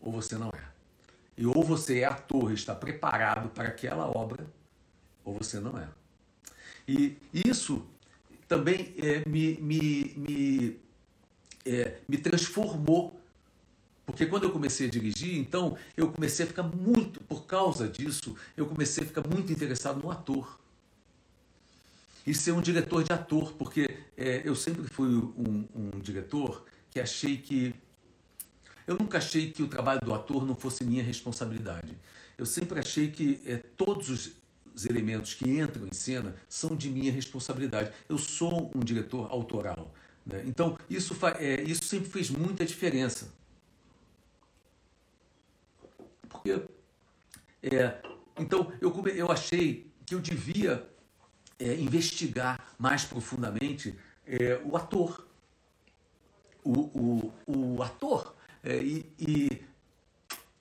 ou 0.00 0.12
você 0.12 0.36
não 0.36 0.48
é. 0.48 0.57
E 1.38 1.46
ou 1.46 1.62
você 1.62 2.00
é 2.00 2.04
ator 2.04 2.52
está 2.52 2.74
preparado 2.74 3.48
para 3.50 3.68
aquela 3.68 4.08
obra, 4.08 4.44
ou 5.24 5.38
você 5.38 5.60
não 5.60 5.78
é. 5.78 5.88
E 6.86 7.16
isso 7.32 7.86
também 8.48 8.92
é, 8.98 9.28
me, 9.28 9.56
me, 9.58 10.14
me, 10.16 10.80
é, 11.64 11.98
me 12.08 12.18
transformou. 12.18 13.20
Porque 14.04 14.26
quando 14.26 14.44
eu 14.44 14.50
comecei 14.50 14.88
a 14.88 14.90
dirigir, 14.90 15.38
então 15.38 15.78
eu 15.96 16.10
comecei 16.10 16.44
a 16.44 16.48
ficar 16.48 16.64
muito, 16.64 17.20
por 17.20 17.46
causa 17.46 17.86
disso, 17.86 18.34
eu 18.56 18.66
comecei 18.66 19.04
a 19.04 19.06
ficar 19.06 19.22
muito 19.28 19.52
interessado 19.52 20.02
no 20.02 20.10
ator. 20.10 20.58
E 22.26 22.34
ser 22.34 22.50
um 22.50 22.60
diretor 22.60 23.04
de 23.04 23.12
ator, 23.12 23.52
porque 23.52 23.98
é, 24.16 24.42
eu 24.44 24.56
sempre 24.56 24.88
fui 24.88 25.08
um, 25.08 25.64
um 25.72 26.00
diretor 26.00 26.66
que 26.90 26.98
achei 26.98 27.36
que. 27.36 27.74
Eu 28.88 28.96
nunca 28.96 29.18
achei 29.18 29.52
que 29.52 29.62
o 29.62 29.68
trabalho 29.68 30.00
do 30.00 30.12
ator 30.12 30.44
não 30.44 30.56
fosse 30.56 30.82
minha 30.82 31.02
responsabilidade. 31.02 31.96
Eu 32.36 32.46
sempre 32.46 32.80
achei 32.80 33.10
que 33.10 33.40
é, 33.46 33.58
todos 33.76 34.08
os 34.08 34.32
os 34.78 34.86
elementos 34.86 35.34
que 35.34 35.50
entram 35.50 35.88
em 35.88 35.92
cena 35.92 36.36
são 36.48 36.76
de 36.76 36.88
minha 36.88 37.10
responsabilidade. 37.10 37.90
Eu 38.08 38.16
sou 38.16 38.70
um 38.72 38.78
diretor 38.78 39.28
autoral. 39.28 39.92
Né? 40.24 40.44
Então, 40.46 40.78
isso, 40.88 41.16
é, 41.36 41.62
isso 41.62 41.84
sempre 41.84 42.08
fez 42.08 42.30
muita 42.30 42.64
diferença. 42.64 43.32
Porque, 46.28 46.62
é, 47.60 48.00
então, 48.38 48.72
eu, 48.80 48.94
eu 49.08 49.32
achei 49.32 49.90
que 50.06 50.14
eu 50.14 50.20
devia 50.20 50.88
é, 51.58 51.74
investigar 51.74 52.72
mais 52.78 53.04
profundamente 53.04 53.98
o 54.64 54.76
ator. 54.76 55.26
O, 56.62 56.72
o, 56.72 57.32
o 57.46 57.82
ator. 57.82 58.37
É, 58.62 58.76
e, 58.76 59.12
e 59.18 59.62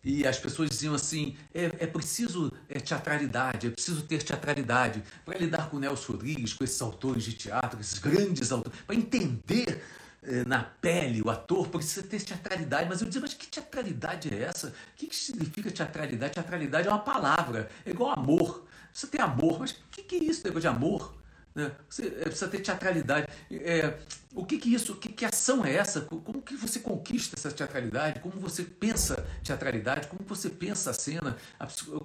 e 0.07 0.25
as 0.25 0.39
pessoas 0.39 0.69
diziam 0.69 0.95
assim: 0.95 1.35
é, 1.53 1.65
é 1.65 1.87
preciso 1.87 2.49
é, 2.69 2.79
teatralidade, 2.79 3.67
é 3.67 3.69
preciso 3.69 4.03
ter 4.03 4.23
teatralidade 4.23 5.03
para 5.25 5.37
lidar 5.37 5.69
com 5.69 5.79
Nelson 5.79 6.13
Rodrigues, 6.13 6.53
com 6.53 6.63
esses 6.63 6.81
autores 6.81 7.25
de 7.25 7.33
teatro, 7.33 7.79
esses 7.81 7.99
grandes 7.99 8.49
autores, 8.49 8.79
para 8.87 8.95
entender 8.95 9.83
é, 10.23 10.45
na 10.45 10.63
pele 10.63 11.21
o 11.21 11.29
ator, 11.29 11.67
precisa 11.67 12.07
ter 12.07 12.21
teatralidade. 12.21 12.87
Mas 12.87 13.01
eu 13.01 13.07
dizia: 13.07 13.21
mas 13.21 13.33
que 13.33 13.47
teatralidade 13.47 14.33
é 14.33 14.43
essa? 14.43 14.69
O 14.69 14.73
que, 14.95 15.07
que 15.07 15.15
significa 15.15 15.69
teatralidade? 15.69 16.33
Teatralidade 16.35 16.87
é 16.87 16.91
uma 16.91 16.99
palavra, 16.99 17.69
é 17.85 17.89
igual 17.89 18.11
amor. 18.11 18.65
Você 18.93 19.07
tem 19.07 19.19
amor, 19.19 19.59
mas 19.59 19.71
o 19.71 19.75
que, 19.91 20.03
que 20.03 20.15
é 20.15 20.23
isso, 20.23 20.41
negócio 20.45 20.61
de 20.61 20.67
amor? 20.67 21.16
Né? 21.57 21.71
Você 21.89 22.05
é, 22.05 22.25
precisa 22.25 22.47
ter 22.47 22.59
teatralidade. 22.59 23.27
É, 23.49 23.97
o 24.35 24.45
que, 24.45 24.59
que 24.59 24.71
isso, 24.71 24.93
que, 24.93 25.09
que 25.09 25.25
ação 25.25 25.65
é 25.65 25.73
essa? 25.73 26.01
Como 26.01 26.39
que 26.39 26.55
você 26.55 26.79
conquista 26.79 27.35
essa 27.35 27.51
teatralidade? 27.51 28.19
Como 28.19 28.39
você 28.39 28.63
pensa 28.63 29.27
teatralidade? 29.43 30.07
Como 30.07 30.21
você 30.23 30.51
pensa 30.51 30.91
a 30.91 30.93
cena? 30.93 31.35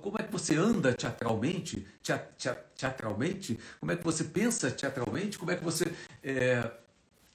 Como 0.01 0.19
é 0.19 0.23
que 0.23 0.33
você 0.33 0.57
anda 0.57 0.95
teatralmente? 0.95 1.87
Teatralmente? 2.75 3.61
Como 3.79 3.93
é 3.93 3.97
que 3.97 4.03
você 4.03 4.25
pensa 4.25 4.71
teatralmente? 4.71 5.37
Como 5.37 5.51
é 5.51 5.57
que 5.57 5.63
você 5.63 5.85
é, 6.25 6.71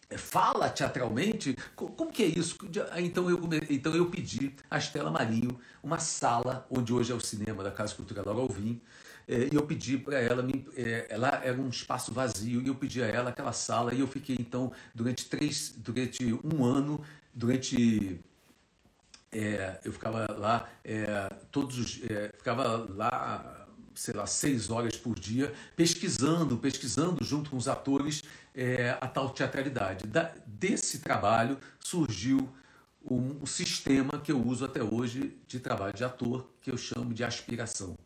é 0.09 0.17
fala 0.17 0.71
teatralmente? 0.71 1.55
Como 1.75 2.11
que 2.11 2.23
é 2.23 2.25
isso? 2.25 2.57
Então 2.95 3.29
eu, 3.29 3.39
então 3.69 3.93
eu 3.93 4.09
pedi 4.09 4.55
a 4.71 4.79
Estela 4.79 5.11
Marinho 5.11 5.59
uma 5.83 5.99
sala, 5.99 6.65
onde 6.71 6.91
hoje 6.91 7.11
é 7.11 7.15
o 7.15 7.19
cinema 7.19 7.63
da 7.63 7.69
Casa 7.69 7.93
Cultural 7.93 8.39
Alvim, 8.39 8.81
e 9.27 9.55
eu 9.55 9.63
pedi 9.63 9.97
para 9.97 10.19
ela, 10.19 10.45
é, 10.75 11.07
ela 11.09 11.41
era 11.43 11.59
um 11.59 11.67
espaço 11.67 12.13
vazio, 12.13 12.61
e 12.61 12.67
eu 12.67 12.75
pedi 12.75 13.03
a 13.03 13.07
ela 13.07 13.29
aquela 13.29 13.51
sala, 13.51 13.93
e 13.93 13.99
eu 13.99 14.07
fiquei 14.07 14.37
então 14.39 14.71
durante 14.95 15.25
três, 15.25 15.73
durante 15.75 16.33
um 16.43 16.63
ano, 16.63 17.03
durante 17.33 18.21
é, 19.31 19.79
eu 19.83 19.91
ficava 19.91 20.25
lá 20.37 20.69
é, 20.83 21.29
todos 21.51 21.77
os, 21.77 22.01
é, 22.09 22.31
ficava 22.37 22.87
lá 22.89 23.67
sei 23.93 24.13
lá 24.13 24.25
seis 24.27 24.69
horas 24.69 24.95
por 24.95 25.19
dia 25.19 25.53
pesquisando 25.75 26.55
pesquisando 26.57 27.23
junto 27.23 27.49
com 27.49 27.57
os 27.57 27.67
atores 27.67 28.23
é, 28.55 28.97
a 29.01 29.07
tal 29.07 29.29
teatralidade. 29.29 30.07
Da, 30.07 30.33
desse 30.45 30.99
trabalho 30.99 31.57
surgiu 31.79 32.49
um 33.09 33.45
sistema 33.45 34.19
que 34.19 34.31
eu 34.31 34.41
uso 34.41 34.65
até 34.65 34.83
hoje 34.83 35.37
de 35.47 35.59
trabalho 35.59 35.93
de 35.93 36.03
ator 36.03 36.49
que 36.61 36.71
eu 36.71 36.77
chamo 36.77 37.13
de 37.13 37.23
aspiração 37.23 37.97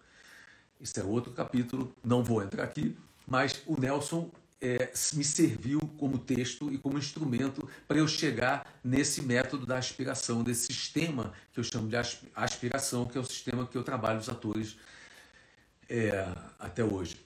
isso 0.82 1.00
é 1.00 1.04
outro 1.04 1.32
capítulo, 1.32 1.94
não 2.04 2.24
vou 2.24 2.42
entrar 2.44 2.64
aqui, 2.64 2.98
mas 3.28 3.62
o 3.66 3.80
Nelson 3.80 4.30
é, 4.62 4.92
me 5.14 5.24
serviu 5.24 5.80
como 5.98 6.18
texto 6.18 6.72
e 6.72 6.78
como 6.78 6.98
instrumento 6.98 7.68
para 7.88 7.98
eu 7.98 8.08
chegar 8.08 8.80
nesse 8.84 9.22
método 9.22 9.66
da 9.66 9.78
aspiração, 9.78 10.44
desse 10.44 10.68
sistema 10.68 11.34
que 11.52 11.60
eu 11.60 11.64
chamo 11.64 11.88
de 11.88 11.96
aspiração, 12.36 13.06
que 13.06 13.18
é 13.18 13.22
o 13.22 13.26
sistema 13.26 13.66
que 13.66 13.78
eu 13.78 13.84
trabalho 13.84 14.20
os 14.20 14.30
atores 14.30 14.78
é, 15.90 16.28
até 16.60 16.84
hoje. 16.84 17.20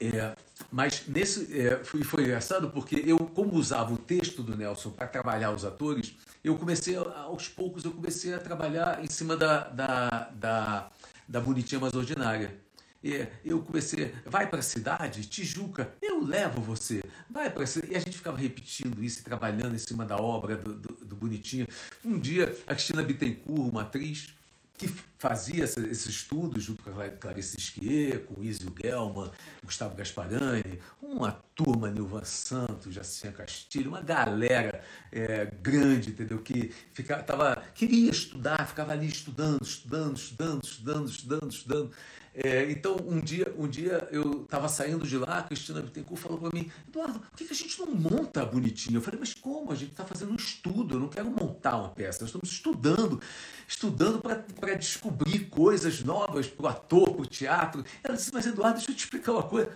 É, 0.00 0.36
mas 0.72 1.04
nesse 1.06 1.56
é, 1.56 1.82
foi, 1.84 2.02
foi 2.02 2.24
engraçado 2.24 2.68
porque 2.70 3.02
eu, 3.06 3.18
como 3.18 3.54
usava 3.54 3.94
o 3.94 3.96
texto 3.96 4.42
do 4.42 4.56
Nelson 4.56 4.90
para 4.90 5.06
trabalhar 5.06 5.52
os 5.52 5.64
atores, 5.64 6.16
eu 6.42 6.56
comecei 6.56 6.96
aos 6.96 7.48
poucos 7.48 7.84
eu 7.84 7.92
comecei 7.92 8.34
a 8.34 8.38
trabalhar 8.38 9.02
em 9.02 9.08
cima 9.08 9.36
da, 9.36 9.68
da, 9.68 10.08
da 10.34 10.90
da 11.34 11.40
Bonitinha 11.40 11.80
Mais 11.80 11.94
Ordinária. 11.94 12.56
E 13.02 13.26
eu 13.44 13.60
comecei, 13.60 14.14
vai 14.24 14.48
para 14.48 14.60
a 14.60 14.62
cidade, 14.62 15.26
Tijuca, 15.26 15.92
eu 16.00 16.24
levo 16.24 16.60
você. 16.62 17.02
Vai 17.28 17.50
para 17.50 17.64
E 17.90 17.96
a 17.96 17.98
gente 17.98 18.16
ficava 18.16 18.38
repetindo 18.38 19.02
isso, 19.02 19.24
trabalhando 19.24 19.74
em 19.74 19.78
cima 19.78 20.06
da 20.06 20.16
obra 20.16 20.56
do, 20.56 20.74
do, 20.74 21.04
do 21.04 21.16
Bonitinha. 21.16 21.66
Um 22.04 22.20
dia, 22.20 22.56
a 22.68 22.74
Cristina 22.74 23.02
Bittencourt, 23.02 23.72
uma 23.72 23.82
atriz, 23.82 24.32
que 24.76 24.88
fazia 25.18 25.64
esses 25.64 26.06
estudos 26.06 26.64
junto 26.64 26.82
com 26.82 27.00
a 27.00 27.08
Clarice 27.08 27.56
Esquier, 27.56 28.24
com 28.26 28.40
o 28.40 28.44
Isio 28.44 28.72
Gelman, 28.82 29.30
Gustavo 29.64 29.94
Gasparani, 29.94 30.80
uma 31.00 31.32
turma, 31.54 31.90
Nilvan 31.90 32.24
Santos, 32.24 32.92
Jacinha 32.92 33.32
Castilho, 33.32 33.90
uma 33.90 34.00
galera 34.00 34.82
é, 35.12 35.46
grande, 35.46 36.10
entendeu? 36.10 36.38
Que 36.38 36.72
ficava, 36.92 37.53
queria 37.74 38.10
estudar, 38.10 38.66
ficava 38.66 38.92
ali 38.92 39.08
estudando, 39.08 39.62
estudando, 39.62 40.16
estudando, 40.16 40.64
estudando, 40.64 41.08
estudando, 41.08 41.50
estudando. 41.50 41.90
É, 42.36 42.68
então, 42.68 42.96
um 43.06 43.20
dia, 43.20 43.54
um 43.56 43.68
dia 43.68 44.08
eu 44.10 44.42
estava 44.42 44.68
saindo 44.68 45.06
de 45.06 45.16
lá, 45.16 45.38
a 45.38 45.42
Cristina 45.44 45.80
Bittencourt 45.80 46.20
falou 46.20 46.38
para 46.38 46.50
mim, 46.52 46.68
Eduardo, 46.88 47.20
por 47.20 47.36
que 47.36 47.44
a 47.48 47.54
gente 47.54 47.78
não 47.78 47.94
monta 47.94 48.44
bonitinho? 48.44 48.96
Eu 48.96 49.02
falei, 49.02 49.20
mas 49.20 49.34
como? 49.34 49.70
A 49.70 49.74
gente 49.76 49.92
está 49.92 50.04
fazendo 50.04 50.32
um 50.32 50.36
estudo, 50.36 50.96
eu 50.96 51.00
não 51.00 51.08
quero 51.08 51.30
montar 51.30 51.76
uma 51.76 51.90
peça, 51.90 52.22
nós 52.22 52.30
estamos 52.30 52.50
estudando, 52.50 53.20
estudando 53.68 54.20
para 54.20 54.74
descobrir 54.74 55.48
coisas 55.48 56.02
novas 56.02 56.48
para 56.48 56.64
o 56.64 56.68
ator, 56.68 57.12
para 57.12 57.22
o 57.22 57.26
teatro. 57.26 57.84
Ela 58.02 58.16
disse, 58.16 58.34
mas 58.34 58.46
Eduardo, 58.46 58.78
deixa 58.78 58.90
eu 58.90 58.96
te 58.96 59.04
explicar 59.04 59.32
uma 59.32 59.44
coisa, 59.44 59.70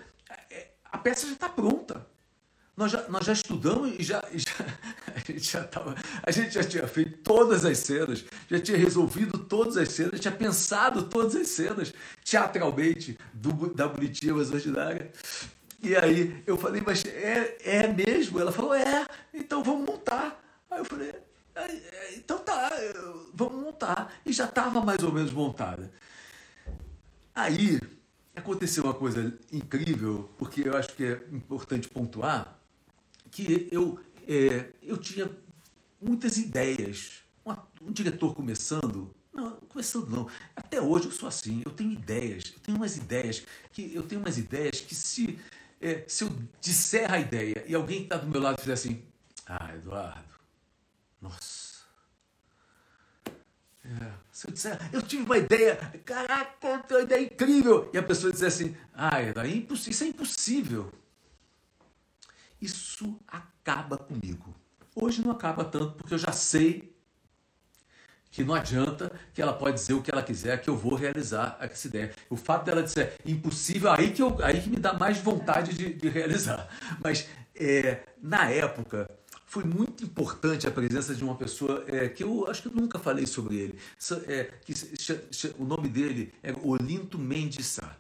é, 0.50 0.72
a 0.84 0.98
peça 0.98 1.28
já 1.28 1.34
está 1.34 1.48
pronta. 1.48 2.04
Nós 2.79 2.93
já, 2.93 3.09
nós 3.09 3.27
já 3.27 3.33
estudamos 3.33 3.93
e 3.99 4.05
já, 4.05 4.23
já, 4.33 4.53
a, 5.12 5.19
gente 5.19 5.51
já 5.51 5.64
tava, 5.64 5.97
a 6.23 6.31
gente 6.31 6.55
já 6.55 6.62
tinha 6.62 6.87
feito 6.87 7.19
todas 7.25 7.64
as 7.64 7.77
cenas, 7.79 8.25
já 8.49 8.61
tinha 8.61 8.79
resolvido 8.79 9.37
todas 9.37 9.77
as 9.77 9.88
cenas, 9.88 10.21
tinha 10.21 10.31
pensado 10.31 11.03
todas 11.09 11.35
as 11.35 11.49
cenas 11.49 11.93
teatralmente 12.25 13.19
do, 13.35 13.75
da 13.75 13.88
Bonitinha 13.88 14.33
Mais 14.33 14.53
Ordinária. 14.53 15.11
E 15.83 15.97
aí 15.97 16.41
eu 16.47 16.57
falei, 16.57 16.81
mas 16.87 17.05
é, 17.05 17.59
é 17.64 17.88
mesmo? 17.88 18.38
Ela 18.38 18.53
falou, 18.53 18.73
é, 18.73 19.09
então 19.35 19.64
vamos 19.64 19.85
montar. 19.85 20.41
Aí 20.71 20.79
eu 20.79 20.85
falei, 20.85 21.12
é, 21.57 22.14
então 22.14 22.38
tá, 22.38 22.71
vamos 23.35 23.61
montar. 23.61 24.14
E 24.25 24.33
já 24.33 24.45
estava 24.45 24.81
mais 24.81 25.03
ou 25.03 25.12
menos 25.12 25.33
montada. 25.33 25.91
Aí 27.35 27.81
aconteceu 28.37 28.85
uma 28.85 28.95
coisa 28.95 29.37
incrível, 29.53 30.31
porque 30.38 30.69
eu 30.69 30.77
acho 30.77 30.91
que 30.91 31.05
é 31.05 31.21
importante 31.33 31.88
pontuar 31.88 32.57
que 33.31 33.69
eu, 33.71 33.99
é, 34.27 34.71
eu 34.83 34.97
tinha 34.97 35.31
muitas 36.01 36.37
ideias. 36.37 37.23
Um, 37.45 37.88
um, 37.88 37.93
diretor 37.93 38.35
começando, 38.35 39.14
não, 39.33 39.53
começando 39.69 40.09
não, 40.09 40.29
até 40.55 40.81
hoje 40.81 41.07
eu 41.07 41.12
sou 41.12 41.29
assim, 41.29 41.62
eu 41.64 41.71
tenho 41.71 41.93
ideias, 41.93 42.53
eu 42.55 42.61
tenho 42.61 42.77
umas 42.77 42.97
ideias, 42.97 43.43
que 43.73 43.95
eu 43.95 44.03
tenho 44.03 44.21
umas 44.21 44.37
ideias 44.37 44.81
que 44.81 44.95
se, 44.95 45.38
é, 45.81 46.05
se 46.07 46.25
eu 46.25 46.31
disser 46.61 47.11
a 47.11 47.19
ideia 47.19 47.64
e 47.67 47.75
alguém 47.75 47.99
que 47.99 48.05
está 48.05 48.19
do 48.19 48.27
meu 48.27 48.41
lado 48.41 48.61
fizer 48.61 48.75
assim, 48.75 49.03
ah, 49.47 49.75
Eduardo, 49.75 50.29
nossa. 51.23 51.79
É, 53.83 54.12
se 54.31 54.47
eu 54.47 54.53
disser, 54.53 54.79
eu 54.93 55.01
tive 55.01 55.23
uma 55.23 55.38
ideia, 55.38 55.77
caraca, 56.05 56.85
uma 56.91 57.01
ideia 57.01 57.25
incrível, 57.25 57.91
e 57.95 57.97
a 57.97 58.03
pessoa 58.03 58.31
dizer 58.31 58.49
assim, 58.49 58.77
ah, 58.93 59.23
Eduardo, 59.23 59.75
isso 59.75 60.05
é 60.05 60.09
impossível 60.09 60.93
isso 62.61 63.18
acaba 63.27 63.97
comigo. 63.97 64.55
Hoje 64.94 65.23
não 65.23 65.31
acaba 65.31 65.64
tanto, 65.64 65.92
porque 65.92 66.14
eu 66.14 66.18
já 66.18 66.33
sei 66.33 66.97
que 68.31 68.44
não 68.44 68.55
adianta, 68.55 69.11
que 69.33 69.40
ela 69.40 69.53
pode 69.53 69.77
dizer 69.77 69.94
o 69.94 70.03
que 70.03 70.11
ela 70.11 70.23
quiser, 70.23 70.61
que 70.61 70.68
eu 70.68 70.77
vou 70.77 70.94
realizar 70.94 71.57
essa 71.61 71.87
ideia. 71.87 72.12
O 72.29 72.37
fato 72.37 72.64
dela 72.64 72.83
dizer 72.83 73.14
impossível, 73.25 73.90
aí 73.90 74.12
que, 74.12 74.23
eu, 74.23 74.37
aí 74.44 74.61
que 74.61 74.68
me 74.68 74.77
dá 74.77 74.92
mais 74.92 75.18
vontade 75.18 75.73
de, 75.75 75.94
de 75.94 76.09
realizar. 76.09 76.68
Mas 77.03 77.27
é, 77.55 78.03
na 78.21 78.51
época 78.51 79.11
foi 79.47 79.64
muito 79.64 80.05
importante 80.05 80.66
a 80.66 80.71
presença 80.71 81.14
de 81.14 81.25
uma 81.25 81.35
pessoa 81.35 81.83
é, 81.88 82.09
que 82.09 82.23
eu 82.23 82.49
acho 82.51 82.62
que 82.62 82.68
eu 82.68 82.73
nunca 82.73 82.99
falei 82.99 83.27
sobre 83.27 83.57
ele. 83.57 83.79
É, 84.27 84.51
que, 84.62 84.75
o 85.59 85.64
nome 85.64 85.88
dele 85.88 86.33
é 86.42 86.53
Olinto 86.62 87.18
Mendes 87.18 87.66
Sá. 87.66 87.97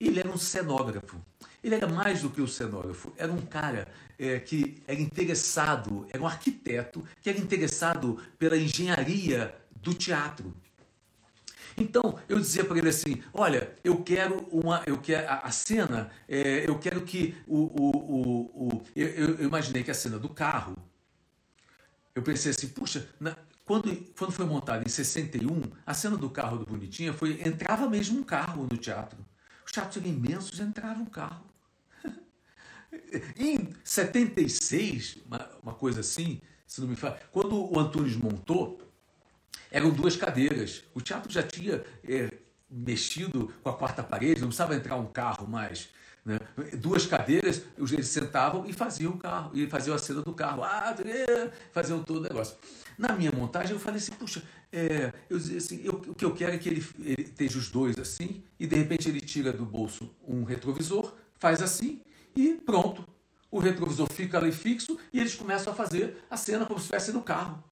Ele 0.00 0.18
era 0.18 0.30
um 0.30 0.38
cenógrafo. 0.38 1.20
Ele 1.62 1.74
era 1.74 1.88
mais 1.88 2.22
do 2.22 2.30
que 2.30 2.40
o 2.40 2.46
cenógrafo, 2.46 3.12
era 3.16 3.32
um 3.32 3.40
cara 3.40 3.88
é, 4.18 4.38
que 4.38 4.82
era 4.86 5.00
interessado, 5.00 6.06
era 6.10 6.22
um 6.22 6.26
arquiteto 6.26 7.04
que 7.20 7.28
era 7.28 7.38
interessado 7.38 8.20
pela 8.38 8.56
engenharia 8.56 9.54
do 9.82 9.92
teatro. 9.92 10.54
Então 11.76 12.18
eu 12.28 12.38
dizia 12.38 12.64
para 12.64 12.78
ele 12.78 12.88
assim: 12.88 13.22
olha, 13.32 13.72
eu 13.84 14.02
quero 14.02 14.46
uma, 14.50 14.82
eu 14.86 14.98
quero 14.98 15.28
a, 15.28 15.38
a 15.38 15.50
cena, 15.50 16.10
é, 16.28 16.68
eu 16.68 16.78
quero 16.78 17.02
que 17.02 17.36
o, 17.46 17.56
o, 17.56 17.90
o, 17.96 18.68
o 18.68 18.82
eu, 18.94 19.08
eu, 19.08 19.44
imaginei 19.44 19.82
que 19.82 19.90
a 19.90 19.94
cena 19.94 20.18
do 20.18 20.28
carro, 20.28 20.76
eu 22.14 22.22
pensei 22.22 22.50
assim, 22.50 22.68
puxa, 22.68 23.08
na, 23.20 23.36
quando, 23.64 23.94
quando 24.18 24.32
foi 24.32 24.46
montada 24.46 24.82
em 24.84 24.88
61, 24.88 25.62
a 25.86 25.94
cena 25.94 26.16
do 26.16 26.30
carro 26.30 26.58
do 26.58 26.66
Bonitinha 26.66 27.12
foi 27.12 27.40
entrava 27.46 27.88
mesmo 27.88 28.20
um 28.20 28.24
carro 28.24 28.66
no 28.70 28.76
teatro. 28.76 29.18
Os 29.64 29.70
teatros 29.70 29.98
eram 29.98 30.08
imensos, 30.08 30.58
entrava 30.58 31.00
um 31.00 31.06
carro. 31.06 31.44
Em 33.36 33.68
76, 33.84 35.18
uma, 35.26 35.50
uma 35.62 35.74
coisa 35.74 36.00
assim, 36.00 36.40
se 36.66 36.80
não 36.80 36.88
me 36.88 36.96
fala, 36.96 37.18
quando 37.32 37.72
o 37.72 37.78
Antunes 37.78 38.16
montou, 38.16 38.80
eram 39.70 39.90
duas 39.90 40.16
cadeiras. 40.16 40.84
O 40.94 41.00
teatro 41.00 41.30
já 41.30 41.42
tinha 41.42 41.82
é, 42.04 42.30
mexido 42.70 43.52
com 43.62 43.70
a 43.70 43.74
quarta 43.74 44.02
parede, 44.02 44.40
não 44.40 44.48
precisava 44.48 44.74
entrar 44.74 44.96
um 44.96 45.06
carro 45.06 45.46
mais. 45.46 45.88
Né? 46.24 46.38
Duas 46.74 47.06
cadeiras, 47.06 47.62
eles 47.78 48.08
sentavam 48.08 48.66
e 48.66 48.72
faziam 48.72 49.12
o 49.12 49.18
carro, 49.18 49.50
e 49.54 49.66
faziam 49.66 49.96
a 49.96 49.98
cena 49.98 50.20
do 50.20 50.34
carro, 50.34 50.62
ah, 50.62 50.94
faziam 51.72 52.02
todo 52.02 52.18
o 52.18 52.22
negócio. 52.22 52.56
Na 52.98 53.14
minha 53.14 53.32
montagem, 53.32 53.72
eu 53.72 53.78
falei 53.78 53.98
assim, 53.98 54.12
puxa, 54.12 54.42
é, 54.70 55.12
eu 55.30 55.36
assim, 55.36 55.80
eu, 55.84 55.92
o 55.94 56.14
que 56.14 56.24
eu 56.24 56.34
quero 56.34 56.52
é 56.52 56.58
que 56.58 56.68
ele, 56.68 56.86
ele 56.98 57.22
esteja 57.22 57.58
os 57.58 57.70
dois 57.70 57.98
assim, 57.98 58.42
e 58.58 58.66
de 58.66 58.76
repente 58.76 59.08
ele 59.08 59.20
tira 59.20 59.52
do 59.52 59.64
bolso 59.64 60.14
um 60.26 60.44
retrovisor, 60.44 61.14
faz 61.38 61.62
assim, 61.62 62.02
e 62.38 62.54
pronto. 62.54 63.04
O 63.50 63.58
retrovisor 63.58 64.08
fica 64.12 64.38
ali 64.38 64.52
fixo 64.52 64.96
e 65.12 65.18
eles 65.18 65.34
começam 65.34 65.72
a 65.72 65.76
fazer 65.76 66.22
a 66.30 66.36
cena 66.36 66.64
como 66.66 66.78
se 66.78 66.84
estivesse 66.84 67.10
no 67.12 67.22
carro. 67.22 67.64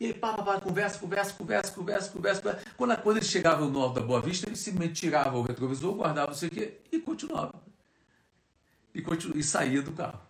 E 0.00 0.06
aí, 0.06 0.14
pá, 0.14 0.32
pá, 0.32 0.42
pá, 0.42 0.60
conversa, 0.60 0.98
conversa, 0.98 1.32
conversa, 1.34 1.72
conversa, 1.72 2.10
conversa. 2.10 2.58
Quando, 2.76 2.96
quando 3.00 3.18
eles 3.18 3.28
chegavam 3.28 3.70
no 3.70 3.80
alto 3.80 4.00
da 4.00 4.06
Boa 4.06 4.20
Vista, 4.20 4.48
eles 4.48 4.58
simplesmente 4.58 5.00
tiravam 5.00 5.40
o 5.40 5.42
retrovisor, 5.44 5.94
guardavam 5.94 6.30
não 6.30 6.34
sei 6.34 6.48
o 6.48 6.96
e 6.96 6.98
continuavam. 6.98 7.60
E, 8.92 9.00
continu, 9.00 9.36
e 9.36 9.42
saía 9.44 9.82
do 9.82 9.92
carro. 9.92 10.20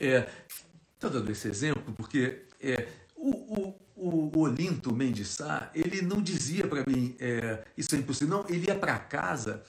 Estou 0.00 1.10
é, 1.10 1.12
dando 1.12 1.30
esse 1.30 1.46
exemplo 1.46 1.94
porque 1.94 2.46
é, 2.60 2.88
o, 3.14 3.74
o, 3.94 4.30
o 4.32 4.38
Olinto 4.40 4.92
Mendes 4.92 5.28
Sá, 5.28 5.70
ele 5.72 6.02
não 6.02 6.20
dizia 6.20 6.66
para 6.66 6.84
mim 6.84 7.14
é, 7.20 7.64
isso 7.76 7.94
é 7.94 7.98
impossível. 7.98 8.38
Não, 8.38 8.48
ele 8.48 8.66
ia 8.66 8.74
para 8.74 8.98
casa 8.98 9.62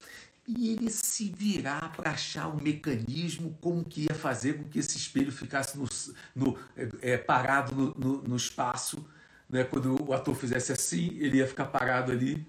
e 0.58 0.72
ele 0.72 0.90
se 0.90 1.30
virar 1.30 1.92
para 1.96 2.12
achar 2.12 2.48
o 2.48 2.58
um 2.58 2.62
mecanismo 2.62 3.56
como 3.62 3.84
que 3.86 4.08
ia 4.10 4.16
fazer 4.16 4.54
com 4.54 4.64
que 4.64 4.80
esse 4.80 4.98
espelho 4.98 5.32
ficasse 5.32 5.78
no, 5.78 5.88
no 6.36 6.58
é, 7.02 7.18
parado 7.18 7.76
no, 7.76 7.94
no, 7.94 8.22
no, 8.24 8.36
espaço. 8.36 9.06
Né? 9.48 9.64
Quando 9.64 10.04
o 10.10 10.12
ator 10.12 10.36
fizesse 10.36 10.72
assim, 10.72 11.16
ele 11.20 11.38
ia 11.38 11.48
ficar 11.48 11.66
parado 11.66 12.12
ali, 12.12 12.48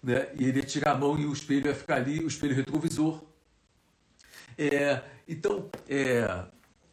né? 0.00 0.28
e 0.38 0.44
ele 0.44 0.60
ia 0.60 0.64
tirar 0.64 0.92
a 0.92 0.98
mão 0.98 1.18
e 1.18 1.26
o 1.26 1.32
espelho 1.32 1.66
ia 1.66 1.74
ficar 1.74 1.96
ali, 1.96 2.20
o 2.20 2.28
espelho 2.28 2.54
retrovisor. 2.54 3.24
É, 4.56 5.02
então, 5.26 5.68
é, 5.88 6.44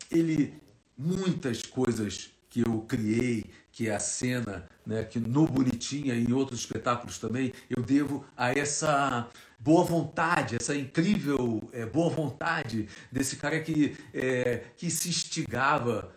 ele 0.10 0.60
muitas 0.98 1.62
coisas 1.62 2.32
que 2.50 2.67
eu 2.67 2.82
criei, 2.82 3.46
que 3.72 3.88
é 3.88 3.96
a 3.96 4.00
cena, 4.00 4.67
né, 4.84 5.04
que 5.04 5.20
no 5.20 5.46
Bonitinha 5.46 6.15
e 6.15 6.24
em 6.24 6.34
outros 6.34 6.62
espetáculos 6.62 7.20
também, 7.20 7.54
eu 7.70 7.84
devo 7.84 8.26
a 8.36 8.52
essa 8.52 9.30
boa 9.60 9.84
vontade, 9.84 10.56
essa 10.56 10.76
incrível 10.76 11.67
é, 11.72 11.86
boa 11.86 12.10
vontade 12.10 12.88
desse 13.12 13.36
cara 13.36 13.60
que, 13.60 13.98
é, 14.13 14.63
que 14.78 14.89
se 14.89 15.10
instigava 15.10 16.13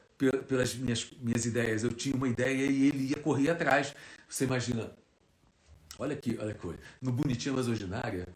pelas 0.47 0.75
minhas, 0.75 1.11
minhas 1.21 1.47
ideias. 1.47 1.83
Eu 1.83 1.91
tinha 1.91 2.15
uma 2.15 2.29
ideia 2.29 2.67
e 2.67 2.89
ele 2.89 3.11
ia 3.11 3.17
correr 3.17 3.51
atrás. 3.51 3.95
Você 4.29 4.45
imagina, 4.45 4.93
olha 5.99 6.15
aqui, 6.15 6.37
olha 6.41 6.53
que 6.53 6.61
coisa. 6.61 6.79
No 7.01 7.11
Bonitinha 7.11 7.55
Mas 7.55 7.69
Ordinária, 7.69 8.29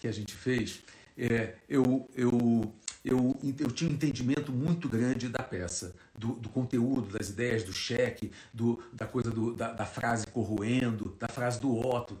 que 0.00 0.06
a 0.06 0.12
gente 0.12 0.34
fez, 0.34 0.82
é, 1.18 1.54
eu, 1.68 2.08
eu 2.14 2.72
eu, 3.04 3.36
eu 3.58 3.70
tinha 3.72 3.90
um 3.90 3.94
entendimento 3.94 4.52
muito 4.52 4.88
grande 4.88 5.28
da 5.28 5.42
peça, 5.42 5.94
do, 6.16 6.34
do 6.34 6.48
conteúdo, 6.48 7.18
das 7.18 7.30
ideias, 7.30 7.64
do 7.64 7.72
cheque, 7.72 8.30
do, 8.54 8.80
da 8.92 9.06
coisa 9.06 9.30
do, 9.30 9.52
da, 9.54 9.72
da, 9.72 9.84
frase 9.84 10.26
corroendo, 10.28 11.16
da 11.18 11.26
frase 11.26 11.60
do 11.60 11.76
Otto. 11.76 12.16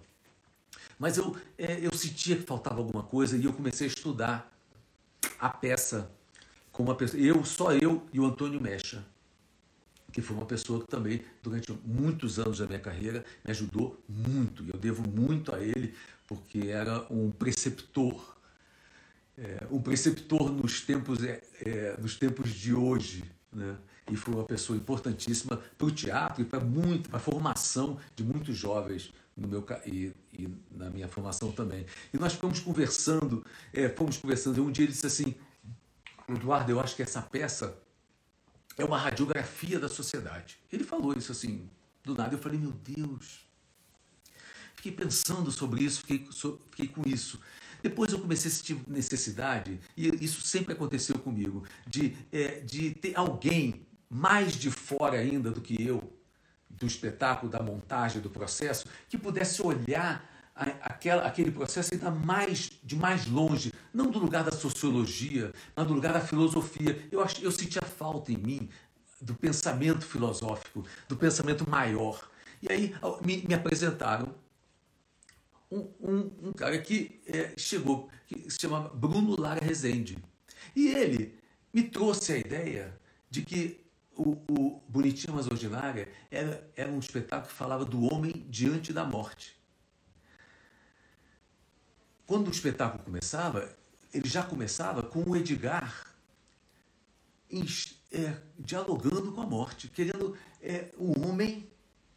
Mas 0.98 1.16
eu, 1.16 1.36
é, 1.58 1.78
eu 1.84 1.92
sentia 1.94 2.36
que 2.36 2.42
faltava 2.42 2.78
alguma 2.78 3.02
coisa 3.02 3.36
e 3.36 3.44
eu 3.44 3.52
comecei 3.52 3.86
a 3.86 3.88
estudar 3.88 4.52
a 5.38 5.48
peça 5.48 6.10
com 6.70 6.82
uma 6.82 6.94
pessoa. 6.94 7.22
Eu, 7.22 7.44
só 7.44 7.72
eu 7.72 8.02
e 8.12 8.20
o 8.20 8.26
Antônio 8.26 8.60
Mecha, 8.60 9.04
que 10.12 10.20
foi 10.20 10.36
uma 10.36 10.46
pessoa 10.46 10.80
que 10.80 10.86
também, 10.86 11.22
durante 11.42 11.72
muitos 11.84 12.38
anos 12.38 12.58
da 12.58 12.66
minha 12.66 12.80
carreira, 12.80 13.24
me 13.44 13.50
ajudou 13.50 14.02
muito. 14.08 14.64
E 14.64 14.70
eu 14.70 14.78
devo 14.78 15.08
muito 15.08 15.54
a 15.54 15.60
ele, 15.60 15.94
porque 16.26 16.68
era 16.68 17.06
um 17.10 17.30
preceptor 17.30 18.32
é, 19.36 19.66
um 19.70 19.80
preceptor 19.80 20.52
nos 20.52 20.80
tempos, 20.82 21.22
é, 21.24 21.40
é, 21.64 21.96
nos 21.98 22.16
tempos 22.16 22.50
de 22.50 22.74
hoje. 22.74 23.24
Né? 23.52 23.76
E 24.10 24.16
foi 24.16 24.34
uma 24.34 24.44
pessoa 24.44 24.76
importantíssima 24.76 25.60
para 25.78 25.86
o 25.86 25.90
teatro 25.90 26.42
e 26.42 26.44
para 26.44 26.60
muito, 26.60 27.08
para 27.08 27.18
a 27.18 27.20
formação 27.20 27.98
de 28.14 28.22
muitos 28.22 28.56
jovens 28.56 29.12
no 29.36 29.48
meu 29.48 29.64
e, 29.86 30.12
e, 30.32 30.48
na 30.70 30.90
minha 30.90 31.08
formação 31.08 31.50
também. 31.52 31.86
E 32.12 32.18
nós 32.18 32.34
ficamos 32.34 32.60
conversando, 32.60 33.44
é, 33.72 33.88
fomos 33.88 34.16
conversando, 34.16 34.58
e 34.58 34.60
um 34.60 34.70
dia 34.70 34.84
ele 34.84 34.92
disse 34.92 35.06
assim, 35.06 35.34
Eduardo, 36.28 36.70
eu 36.70 36.80
acho 36.80 36.94
que 36.94 37.02
essa 37.02 37.22
peça 37.22 37.76
é 38.76 38.84
uma 38.84 38.98
radiografia 38.98 39.78
da 39.78 39.88
sociedade. 39.88 40.58
Ele 40.72 40.84
falou 40.84 41.16
isso 41.16 41.32
assim, 41.32 41.68
do 42.04 42.14
nada. 42.14 42.34
Eu 42.34 42.38
falei, 42.38 42.58
meu 42.58 42.72
Deus. 42.72 43.46
Fiquei 44.74 44.92
pensando 44.92 45.50
sobre 45.50 45.84
isso, 45.84 46.00
fiquei, 46.00 46.26
fiquei 46.70 46.88
com 46.88 47.08
isso. 47.08 47.38
Depois 47.82 48.12
eu 48.12 48.18
comecei 48.18 48.50
a 48.50 48.54
sentir 48.54 48.78
necessidade, 48.86 49.80
e 49.96 50.08
isso 50.24 50.40
sempre 50.40 50.72
aconteceu 50.72 51.18
comigo, 51.18 51.64
de, 51.86 52.16
é, 52.30 52.60
de 52.60 52.92
ter 52.92 53.16
alguém 53.16 53.86
mais 54.08 54.54
de 54.54 54.70
fora 54.70 55.18
ainda 55.18 55.50
do 55.50 55.60
que 55.60 55.82
eu, 55.82 56.12
do 56.72 56.86
espetáculo, 56.86 57.50
da 57.50 57.62
montagem, 57.62 58.20
do 58.20 58.30
processo, 58.30 58.86
que 59.08 59.18
pudesse 59.18 59.62
olhar 59.62 60.28
aquela, 60.54 61.26
aquele 61.26 61.50
processo 61.50 61.94
ainda 61.94 62.10
mais 62.10 62.70
de 62.82 62.96
mais 62.96 63.26
longe, 63.26 63.72
não 63.92 64.10
do 64.10 64.18
lugar 64.18 64.44
da 64.44 64.52
sociologia, 64.52 65.52
mas 65.74 65.86
do 65.86 65.94
lugar 65.94 66.12
da 66.12 66.20
filosofia. 66.20 67.08
Eu, 67.10 67.22
ach, 67.22 67.42
eu 67.42 67.50
sentia 67.50 67.82
falta 67.82 68.32
em 68.32 68.36
mim 68.36 68.68
do 69.20 69.34
pensamento 69.34 70.04
filosófico, 70.04 70.84
do 71.08 71.16
pensamento 71.16 71.68
maior. 71.68 72.28
E 72.60 72.70
aí 72.70 72.94
me, 73.24 73.42
me 73.46 73.54
apresentaram 73.54 74.34
um, 75.70 75.88
um, 76.00 76.30
um, 76.48 76.52
cara 76.52 76.78
que 76.78 77.20
é, 77.26 77.52
chegou, 77.56 78.10
que 78.26 78.50
se 78.50 78.58
chama 78.60 78.90
Bruno 78.94 79.40
Lara 79.40 79.64
Rezende. 79.64 80.18
E 80.76 80.88
ele 80.88 81.38
me 81.72 81.82
trouxe 81.82 82.32
a 82.32 82.38
ideia 82.38 82.98
de 83.30 83.42
que 83.42 83.81
o, 84.16 84.32
o 84.48 84.82
Mas 85.32 85.46
Ordinária 85.46 86.08
era, 86.30 86.70
era 86.76 86.90
um 86.90 86.98
espetáculo 86.98 87.48
que 87.48 87.54
falava 87.54 87.84
do 87.84 88.12
homem 88.12 88.46
diante 88.48 88.92
da 88.92 89.04
morte. 89.04 89.56
Quando 92.26 92.48
o 92.48 92.50
espetáculo 92.50 93.02
começava, 93.02 93.74
ele 94.12 94.28
já 94.28 94.42
começava 94.42 95.02
com 95.02 95.22
o 95.22 95.36
Edgar 95.36 96.14
em, 97.50 97.64
é, 98.10 98.36
dialogando 98.58 99.32
com 99.32 99.40
a 99.40 99.46
morte, 99.46 99.88
querendo 99.88 100.36
é, 100.60 100.90
o 100.96 101.26
homem 101.26 101.70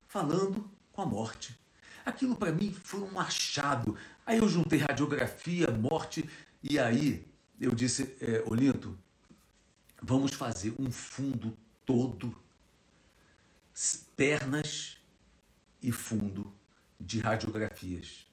falando 0.08 0.70
com 0.92 1.02
a 1.02 1.06
morte. 1.06 1.58
Aquilo 2.06 2.36
para 2.36 2.52
mim 2.52 2.72
foi 2.72 3.02
um 3.02 3.20
achado. 3.20 3.98
Aí 4.26 4.38
eu 4.38 4.48
juntei 4.48 4.80
radiografia, 4.80 5.72
morte, 5.72 6.30
e 6.62 6.78
aí 6.78 7.26
eu 7.60 7.74
disse, 7.74 8.16
é, 8.22 8.44
Olinto, 8.46 8.98
vamos 10.02 10.34
fazer 10.34 10.74
um 10.78 10.92
fundo 10.92 11.58
todo, 11.86 12.36
pernas 14.16 14.98
e 15.82 15.92
fundo 15.92 16.54
de 17.00 17.20
radiografias. 17.20 18.26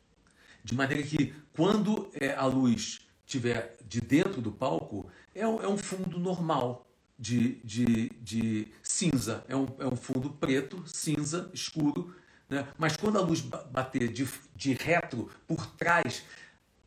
De 0.65 0.75
maneira 0.75 1.03
que 1.03 1.35
quando 1.53 2.11
é, 2.15 2.35
a 2.35 2.47
luz 2.47 3.07
estiver 3.27 3.77
de 3.87 4.01
dentro 4.01 4.41
do 4.41 4.53
palco, 4.53 5.11
é 5.35 5.47
um, 5.47 5.63
é 5.63 5.69
um 5.69 5.77
fundo 5.77 6.19
normal 6.19 6.87
de, 7.19 7.55
de, 7.65 8.11
de 8.21 8.69
cinza. 8.83 9.45
É 9.49 9.57
um, 9.57 9.67
é 9.79 9.87
um 9.87 9.97
fundo 9.97 10.31
preto, 10.31 10.83
cinza, 10.87 11.51
escuro. 11.53 12.15
Né? 12.49 12.67
Mas 12.79 12.97
quando 12.97 13.19
a 13.19 13.23
luz 13.23 13.41
bater 13.41 14.13
de, 14.13 14.29
de 14.55 14.75
retro 14.75 15.31
por 15.47 15.67
trás, 15.67 16.25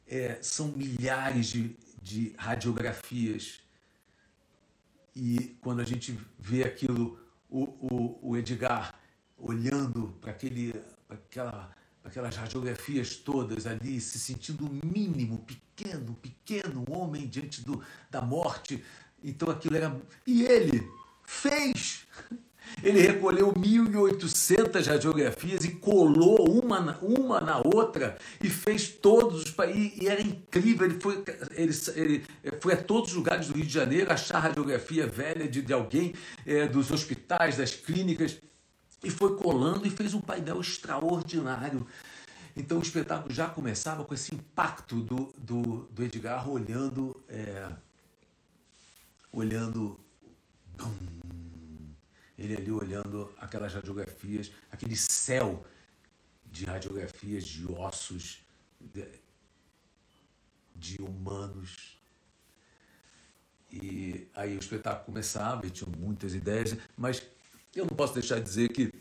é, 0.07 0.37
são 0.41 0.69
milhares 0.69 1.47
de, 1.47 1.75
de 2.01 2.33
radiografias. 2.37 3.59
E 5.15 5.57
quando 5.61 5.79
a 5.79 5.85
gente 5.85 6.19
vê 6.37 6.63
aquilo, 6.63 7.17
o, 7.49 7.63
o, 7.63 8.29
o 8.31 8.37
Edgar 8.37 8.93
olhando 9.37 10.09
para 10.19 10.31
aquela 11.09 11.75
aquelas 12.05 12.35
radiografias 12.35 13.15
todas 13.15 13.65
ali, 13.65 13.99
se 13.99 14.19
sentindo 14.19 14.69
mínimo, 14.85 15.39
pequeno, 15.39 16.13
pequeno 16.13 16.85
homem 16.87 17.27
diante 17.27 17.65
do, 17.65 17.83
da 18.11 18.21
morte. 18.21 18.83
Então 19.23 19.49
aquilo 19.49 19.75
era. 19.75 19.99
E 20.25 20.43
ele 20.43 20.87
fez! 21.23 22.05
Ele 22.83 23.01
recolheu 23.01 23.53
1.800 23.53 24.85
radiografias 24.85 25.63
e 25.63 25.71
colou 25.71 26.61
uma 26.61 26.79
na, 26.79 26.97
uma 26.99 27.41
na 27.41 27.57
outra 27.57 28.17
e 28.43 28.49
fez 28.49 28.89
todos 28.89 29.43
os 29.43 29.51
países. 29.51 30.01
E 30.01 30.07
era 30.07 30.21
incrível. 30.21 30.85
Ele 30.85 30.99
foi, 30.99 31.23
ele, 31.51 31.73
ele 31.95 32.25
foi 32.59 32.73
a 32.73 32.77
todos 32.77 33.11
os 33.11 33.15
lugares 33.15 33.47
do 33.47 33.55
Rio 33.55 33.65
de 33.65 33.73
Janeiro 33.73 34.11
achar 34.11 34.39
radiografia 34.39 35.07
velha 35.07 35.47
de, 35.47 35.61
de 35.61 35.73
alguém, 35.73 36.13
é, 36.45 36.67
dos 36.67 36.91
hospitais, 36.91 37.57
das 37.57 37.73
clínicas 37.73 38.37
e 39.05 39.11
foi 39.11 39.37
colando 39.37 39.85
e 39.85 39.89
fez 39.89 40.13
um 40.13 40.21
painel 40.21 40.59
extraordinário. 40.59 41.85
Então 42.57 42.79
o 42.79 42.81
espetáculo 42.81 43.33
já 43.33 43.47
começava 43.47 44.03
com 44.03 44.13
esse 44.13 44.33
impacto 44.33 45.01
do, 45.01 45.33
do, 45.37 45.87
do 45.91 46.03
Edgar 46.03 46.49
olhando, 46.49 47.15
é, 47.29 47.69
olhando, 49.31 49.99
ele 52.37 52.55
ali 52.55 52.71
olhando 52.71 53.33
aquelas 53.37 53.73
radiografias, 53.73 54.51
aquele 54.71 54.95
céu 54.95 55.65
de 56.45 56.65
radiografias 56.65 57.45
de 57.45 57.65
ossos, 57.71 58.39
de, 58.79 59.07
de 60.75 61.01
humanos. 61.01 61.97
E 63.71 64.27
aí 64.33 64.55
o 64.55 64.59
espetáculo 64.59 65.05
começava, 65.05 65.65
e 65.65 65.69
tinha 65.69 65.89
muitas 65.97 66.33
ideias, 66.33 66.77
mas 66.97 67.21
eu 67.75 67.85
não 67.85 67.95
posso 67.95 68.13
deixar 68.13 68.39
de 68.39 68.43
dizer 68.43 68.69
que 68.69 68.93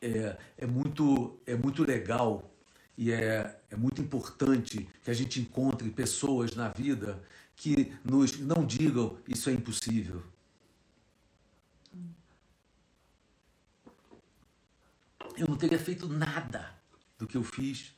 é, 0.00 0.36
é, 0.58 0.66
muito, 0.66 1.40
é 1.46 1.54
muito 1.54 1.84
legal 1.84 2.52
e 2.96 3.12
é, 3.12 3.58
é 3.70 3.76
muito 3.76 4.00
importante 4.00 4.88
que 5.02 5.10
a 5.10 5.14
gente 5.14 5.40
encontre 5.40 5.90
pessoas 5.90 6.54
na 6.54 6.68
vida 6.68 7.22
que 7.54 7.92
nos 8.04 8.38
não 8.38 8.64
digam 8.64 9.18
isso 9.28 9.48
é 9.50 9.52
impossível. 9.52 10.22
Eu 15.36 15.48
não 15.48 15.56
teria 15.56 15.78
feito 15.78 16.08
nada 16.08 16.74
do 17.18 17.26
que 17.26 17.36
eu 17.36 17.44
fiz 17.44 17.96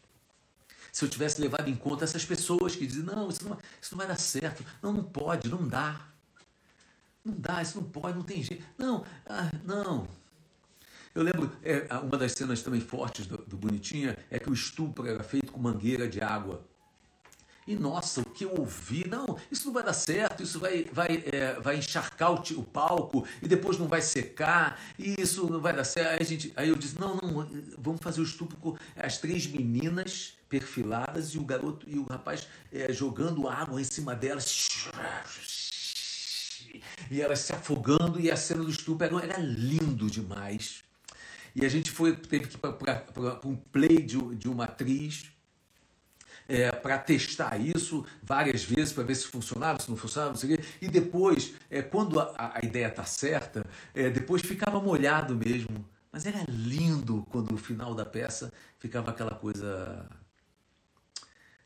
se 0.93 1.05
eu 1.05 1.09
tivesse 1.09 1.41
levado 1.41 1.69
em 1.69 1.77
conta 1.77 2.05
essas 2.05 2.25
pessoas 2.25 2.75
que 2.75 2.87
dizem: 2.87 3.05
não, 3.05 3.29
isso 3.29 3.49
não, 3.49 3.57
isso 3.81 3.93
não 3.93 3.99
vai 3.99 4.07
dar 4.07 4.19
certo, 4.19 4.65
não, 4.83 4.93
não 4.93 5.05
pode, 5.05 5.49
não 5.49 5.67
dá. 5.67 6.09
Não 7.25 7.35
dá, 7.39 7.63
isso 7.63 7.81
não 7.81 7.89
pode, 7.89 8.17
não 8.17 8.25
tem 8.25 8.43
jeito. 8.43 8.65
Não, 8.77 9.05
ah, 9.27 9.51
não. 9.65 10.09
Eu 11.15 11.23
lembro, 11.23 11.51
é, 11.63 11.87
uma 11.99 12.17
das 12.17 12.33
cenas 12.33 12.63
também 12.63 12.81
fortes 12.81 13.27
do, 13.27 13.37
do 13.39 13.57
Bonitinha 13.57 14.17
é 14.31 14.39
que 14.39 14.49
o 14.49 14.53
estupro 14.53 15.07
era 15.07 15.23
feito 15.23 15.53
com 15.53 15.61
mangueira 15.61 16.09
de 16.09 16.21
água. 16.21 16.65
E 17.69 17.77
nossa, 17.77 18.23
o 18.23 18.25
que 18.25 18.47
eu 18.47 18.55
ouvi, 18.59 19.07
não, 19.07 19.37
isso 19.51 19.67
não 19.67 19.75
vai 19.75 19.83
dar 19.83 19.93
certo, 19.93 20.43
isso 20.43 20.59
vai, 20.59 20.85
vai, 20.91 21.23
é, 21.31 21.61
vai 21.61 21.77
encharcar 21.77 22.33
o, 22.33 22.59
o, 22.59 22.65
palco 22.65 23.27
e 23.43 23.47
depois 23.47 23.77
não 23.77 23.87
vai 23.87 24.01
secar, 24.01 24.81
e 24.99 25.21
isso 25.21 25.51
não 25.51 25.61
vai 25.61 25.77
dar 25.77 25.85
certo. 25.85 26.19
Aí, 26.19 26.27
gente, 26.27 26.51
aí 26.57 26.71
eu 26.71 26.75
disse, 26.75 26.99
não, 26.99 27.17
não, 27.17 27.47
vamos 27.77 28.01
fazer 28.01 28.23
o 28.23 28.25
estupro 28.25 28.57
com 28.57 28.75
as 28.97 29.19
três 29.19 29.47
meninas 29.47 30.33
perfiladas 30.49 31.35
e 31.35 31.39
o 31.39 31.45
garoto 31.45 31.87
e 31.87 31.99
o 31.99 32.05
rapaz 32.05 32.49
é, 32.73 32.91
jogando 32.91 33.47
água 33.47 33.79
em 33.79 33.85
cima 33.85 34.15
delas 34.17 34.89
e 37.11 37.21
elas 37.21 37.41
se 37.41 37.53
afogando, 37.53 38.19
e 38.19 38.31
a 38.31 38.37
cena 38.37 38.65
do 38.65 38.71
estupro 38.71 39.05
era, 39.05 39.23
era 39.23 39.39
lindo 39.39 40.11
demais. 40.11 40.83
E 41.55 41.67
a 41.67 41.69
gente 41.69 41.91
foi, 41.91 42.17
teve 42.17 42.47
que 42.47 42.57
ir 42.57 42.61
para 42.61 43.41
um 43.45 43.57
play 43.57 44.01
de, 44.01 44.17
de 44.37 44.49
uma 44.49 44.65
atriz 44.65 45.31
é, 46.49 46.73
para 46.73 46.99
testar 46.99 47.61
isso 47.61 48.07
várias 48.23 48.65
vezes 48.65 48.93
para 48.95 49.05
ver 49.05 49.15
se 49.15 49.27
funcionava, 49.27 49.81
se 49.81 49.91
não 49.91 49.97
funcionava, 49.99 50.33
não 50.33 50.39
sei 50.39 50.55
o 50.55 50.57
quê. 50.57 50.65
E 50.81 50.89
depois, 50.89 51.55
é, 51.71 51.83
quando 51.83 52.19
a, 52.19 52.55
a 52.55 52.65
ideia 52.65 52.89
está 52.89 53.05
certa, 53.05 53.67
é, 53.95 54.09
depois 54.09 54.41
ficava 54.41 54.81
molhado 54.81 55.37
mesmo. 55.37 55.87
Mas 56.11 56.25
era 56.25 56.43
lindo 56.49 57.27
quando 57.31 57.53
no 57.53 57.59
final 57.59 57.95
da 57.95 58.07
peça 58.07 58.51
ficava 58.79 59.11
aquela 59.11 59.35
coisa, 59.35 60.09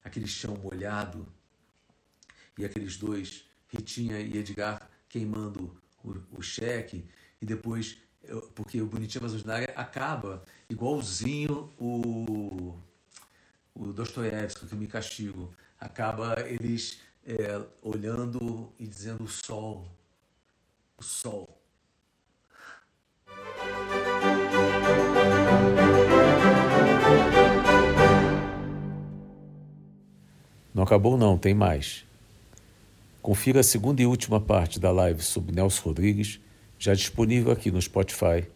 aquele 0.02 0.26
chão 0.26 0.56
molhado 0.56 1.26
e 2.58 2.64
aqueles 2.64 2.96
dois, 2.96 3.44
Ritinha 3.68 4.18
e 4.18 4.36
Edgar, 4.36 4.90
queimando 5.08 5.80
o, 6.02 6.38
o 6.38 6.42
cheque 6.42 7.06
e 7.40 7.46
depois, 7.46 7.96
porque 8.54 8.82
o 8.82 8.86
Bonitinho 8.86 9.24
Ordinária 9.24 9.72
acaba 9.76 10.42
igualzinho 10.68 11.72
o, 11.78 12.76
o 13.74 13.92
Dostoiévski, 13.92 14.66
que 14.66 14.72
eu 14.72 14.78
me 14.78 14.86
castigo. 14.86 15.52
Acaba 15.80 16.40
eles 16.46 17.00
é, 17.26 17.60
olhando 17.82 18.72
e 18.78 18.86
dizendo 18.86 19.24
o 19.24 19.28
sol, 19.28 19.86
o 20.96 21.02
sol. 21.02 21.48
Não 30.74 30.82
acabou 30.82 31.18
não, 31.18 31.36
tem 31.36 31.54
mais. 31.54 32.04
Confira 33.20 33.60
a 33.60 33.62
segunda 33.62 34.02
e 34.02 34.06
última 34.06 34.40
parte 34.40 34.80
da 34.80 34.90
live 34.90 35.22
sobre 35.22 35.54
Nelson 35.54 35.82
Rodrigues, 35.84 36.40
já 36.78 36.94
disponível 36.94 37.52
aqui 37.52 37.70
no 37.70 37.80
Spotify, 37.80 38.46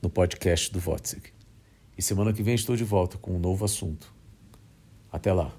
no 0.00 0.08
podcast 0.08 0.72
do 0.72 0.80
Votzig. 0.80 1.32
E 1.98 2.02
semana 2.02 2.32
que 2.32 2.42
vem 2.42 2.54
estou 2.54 2.76
de 2.76 2.84
volta 2.84 3.18
com 3.18 3.32
um 3.32 3.38
novo 3.38 3.64
assunto. 3.64 4.13
Até 5.14 5.32
lá. 5.32 5.52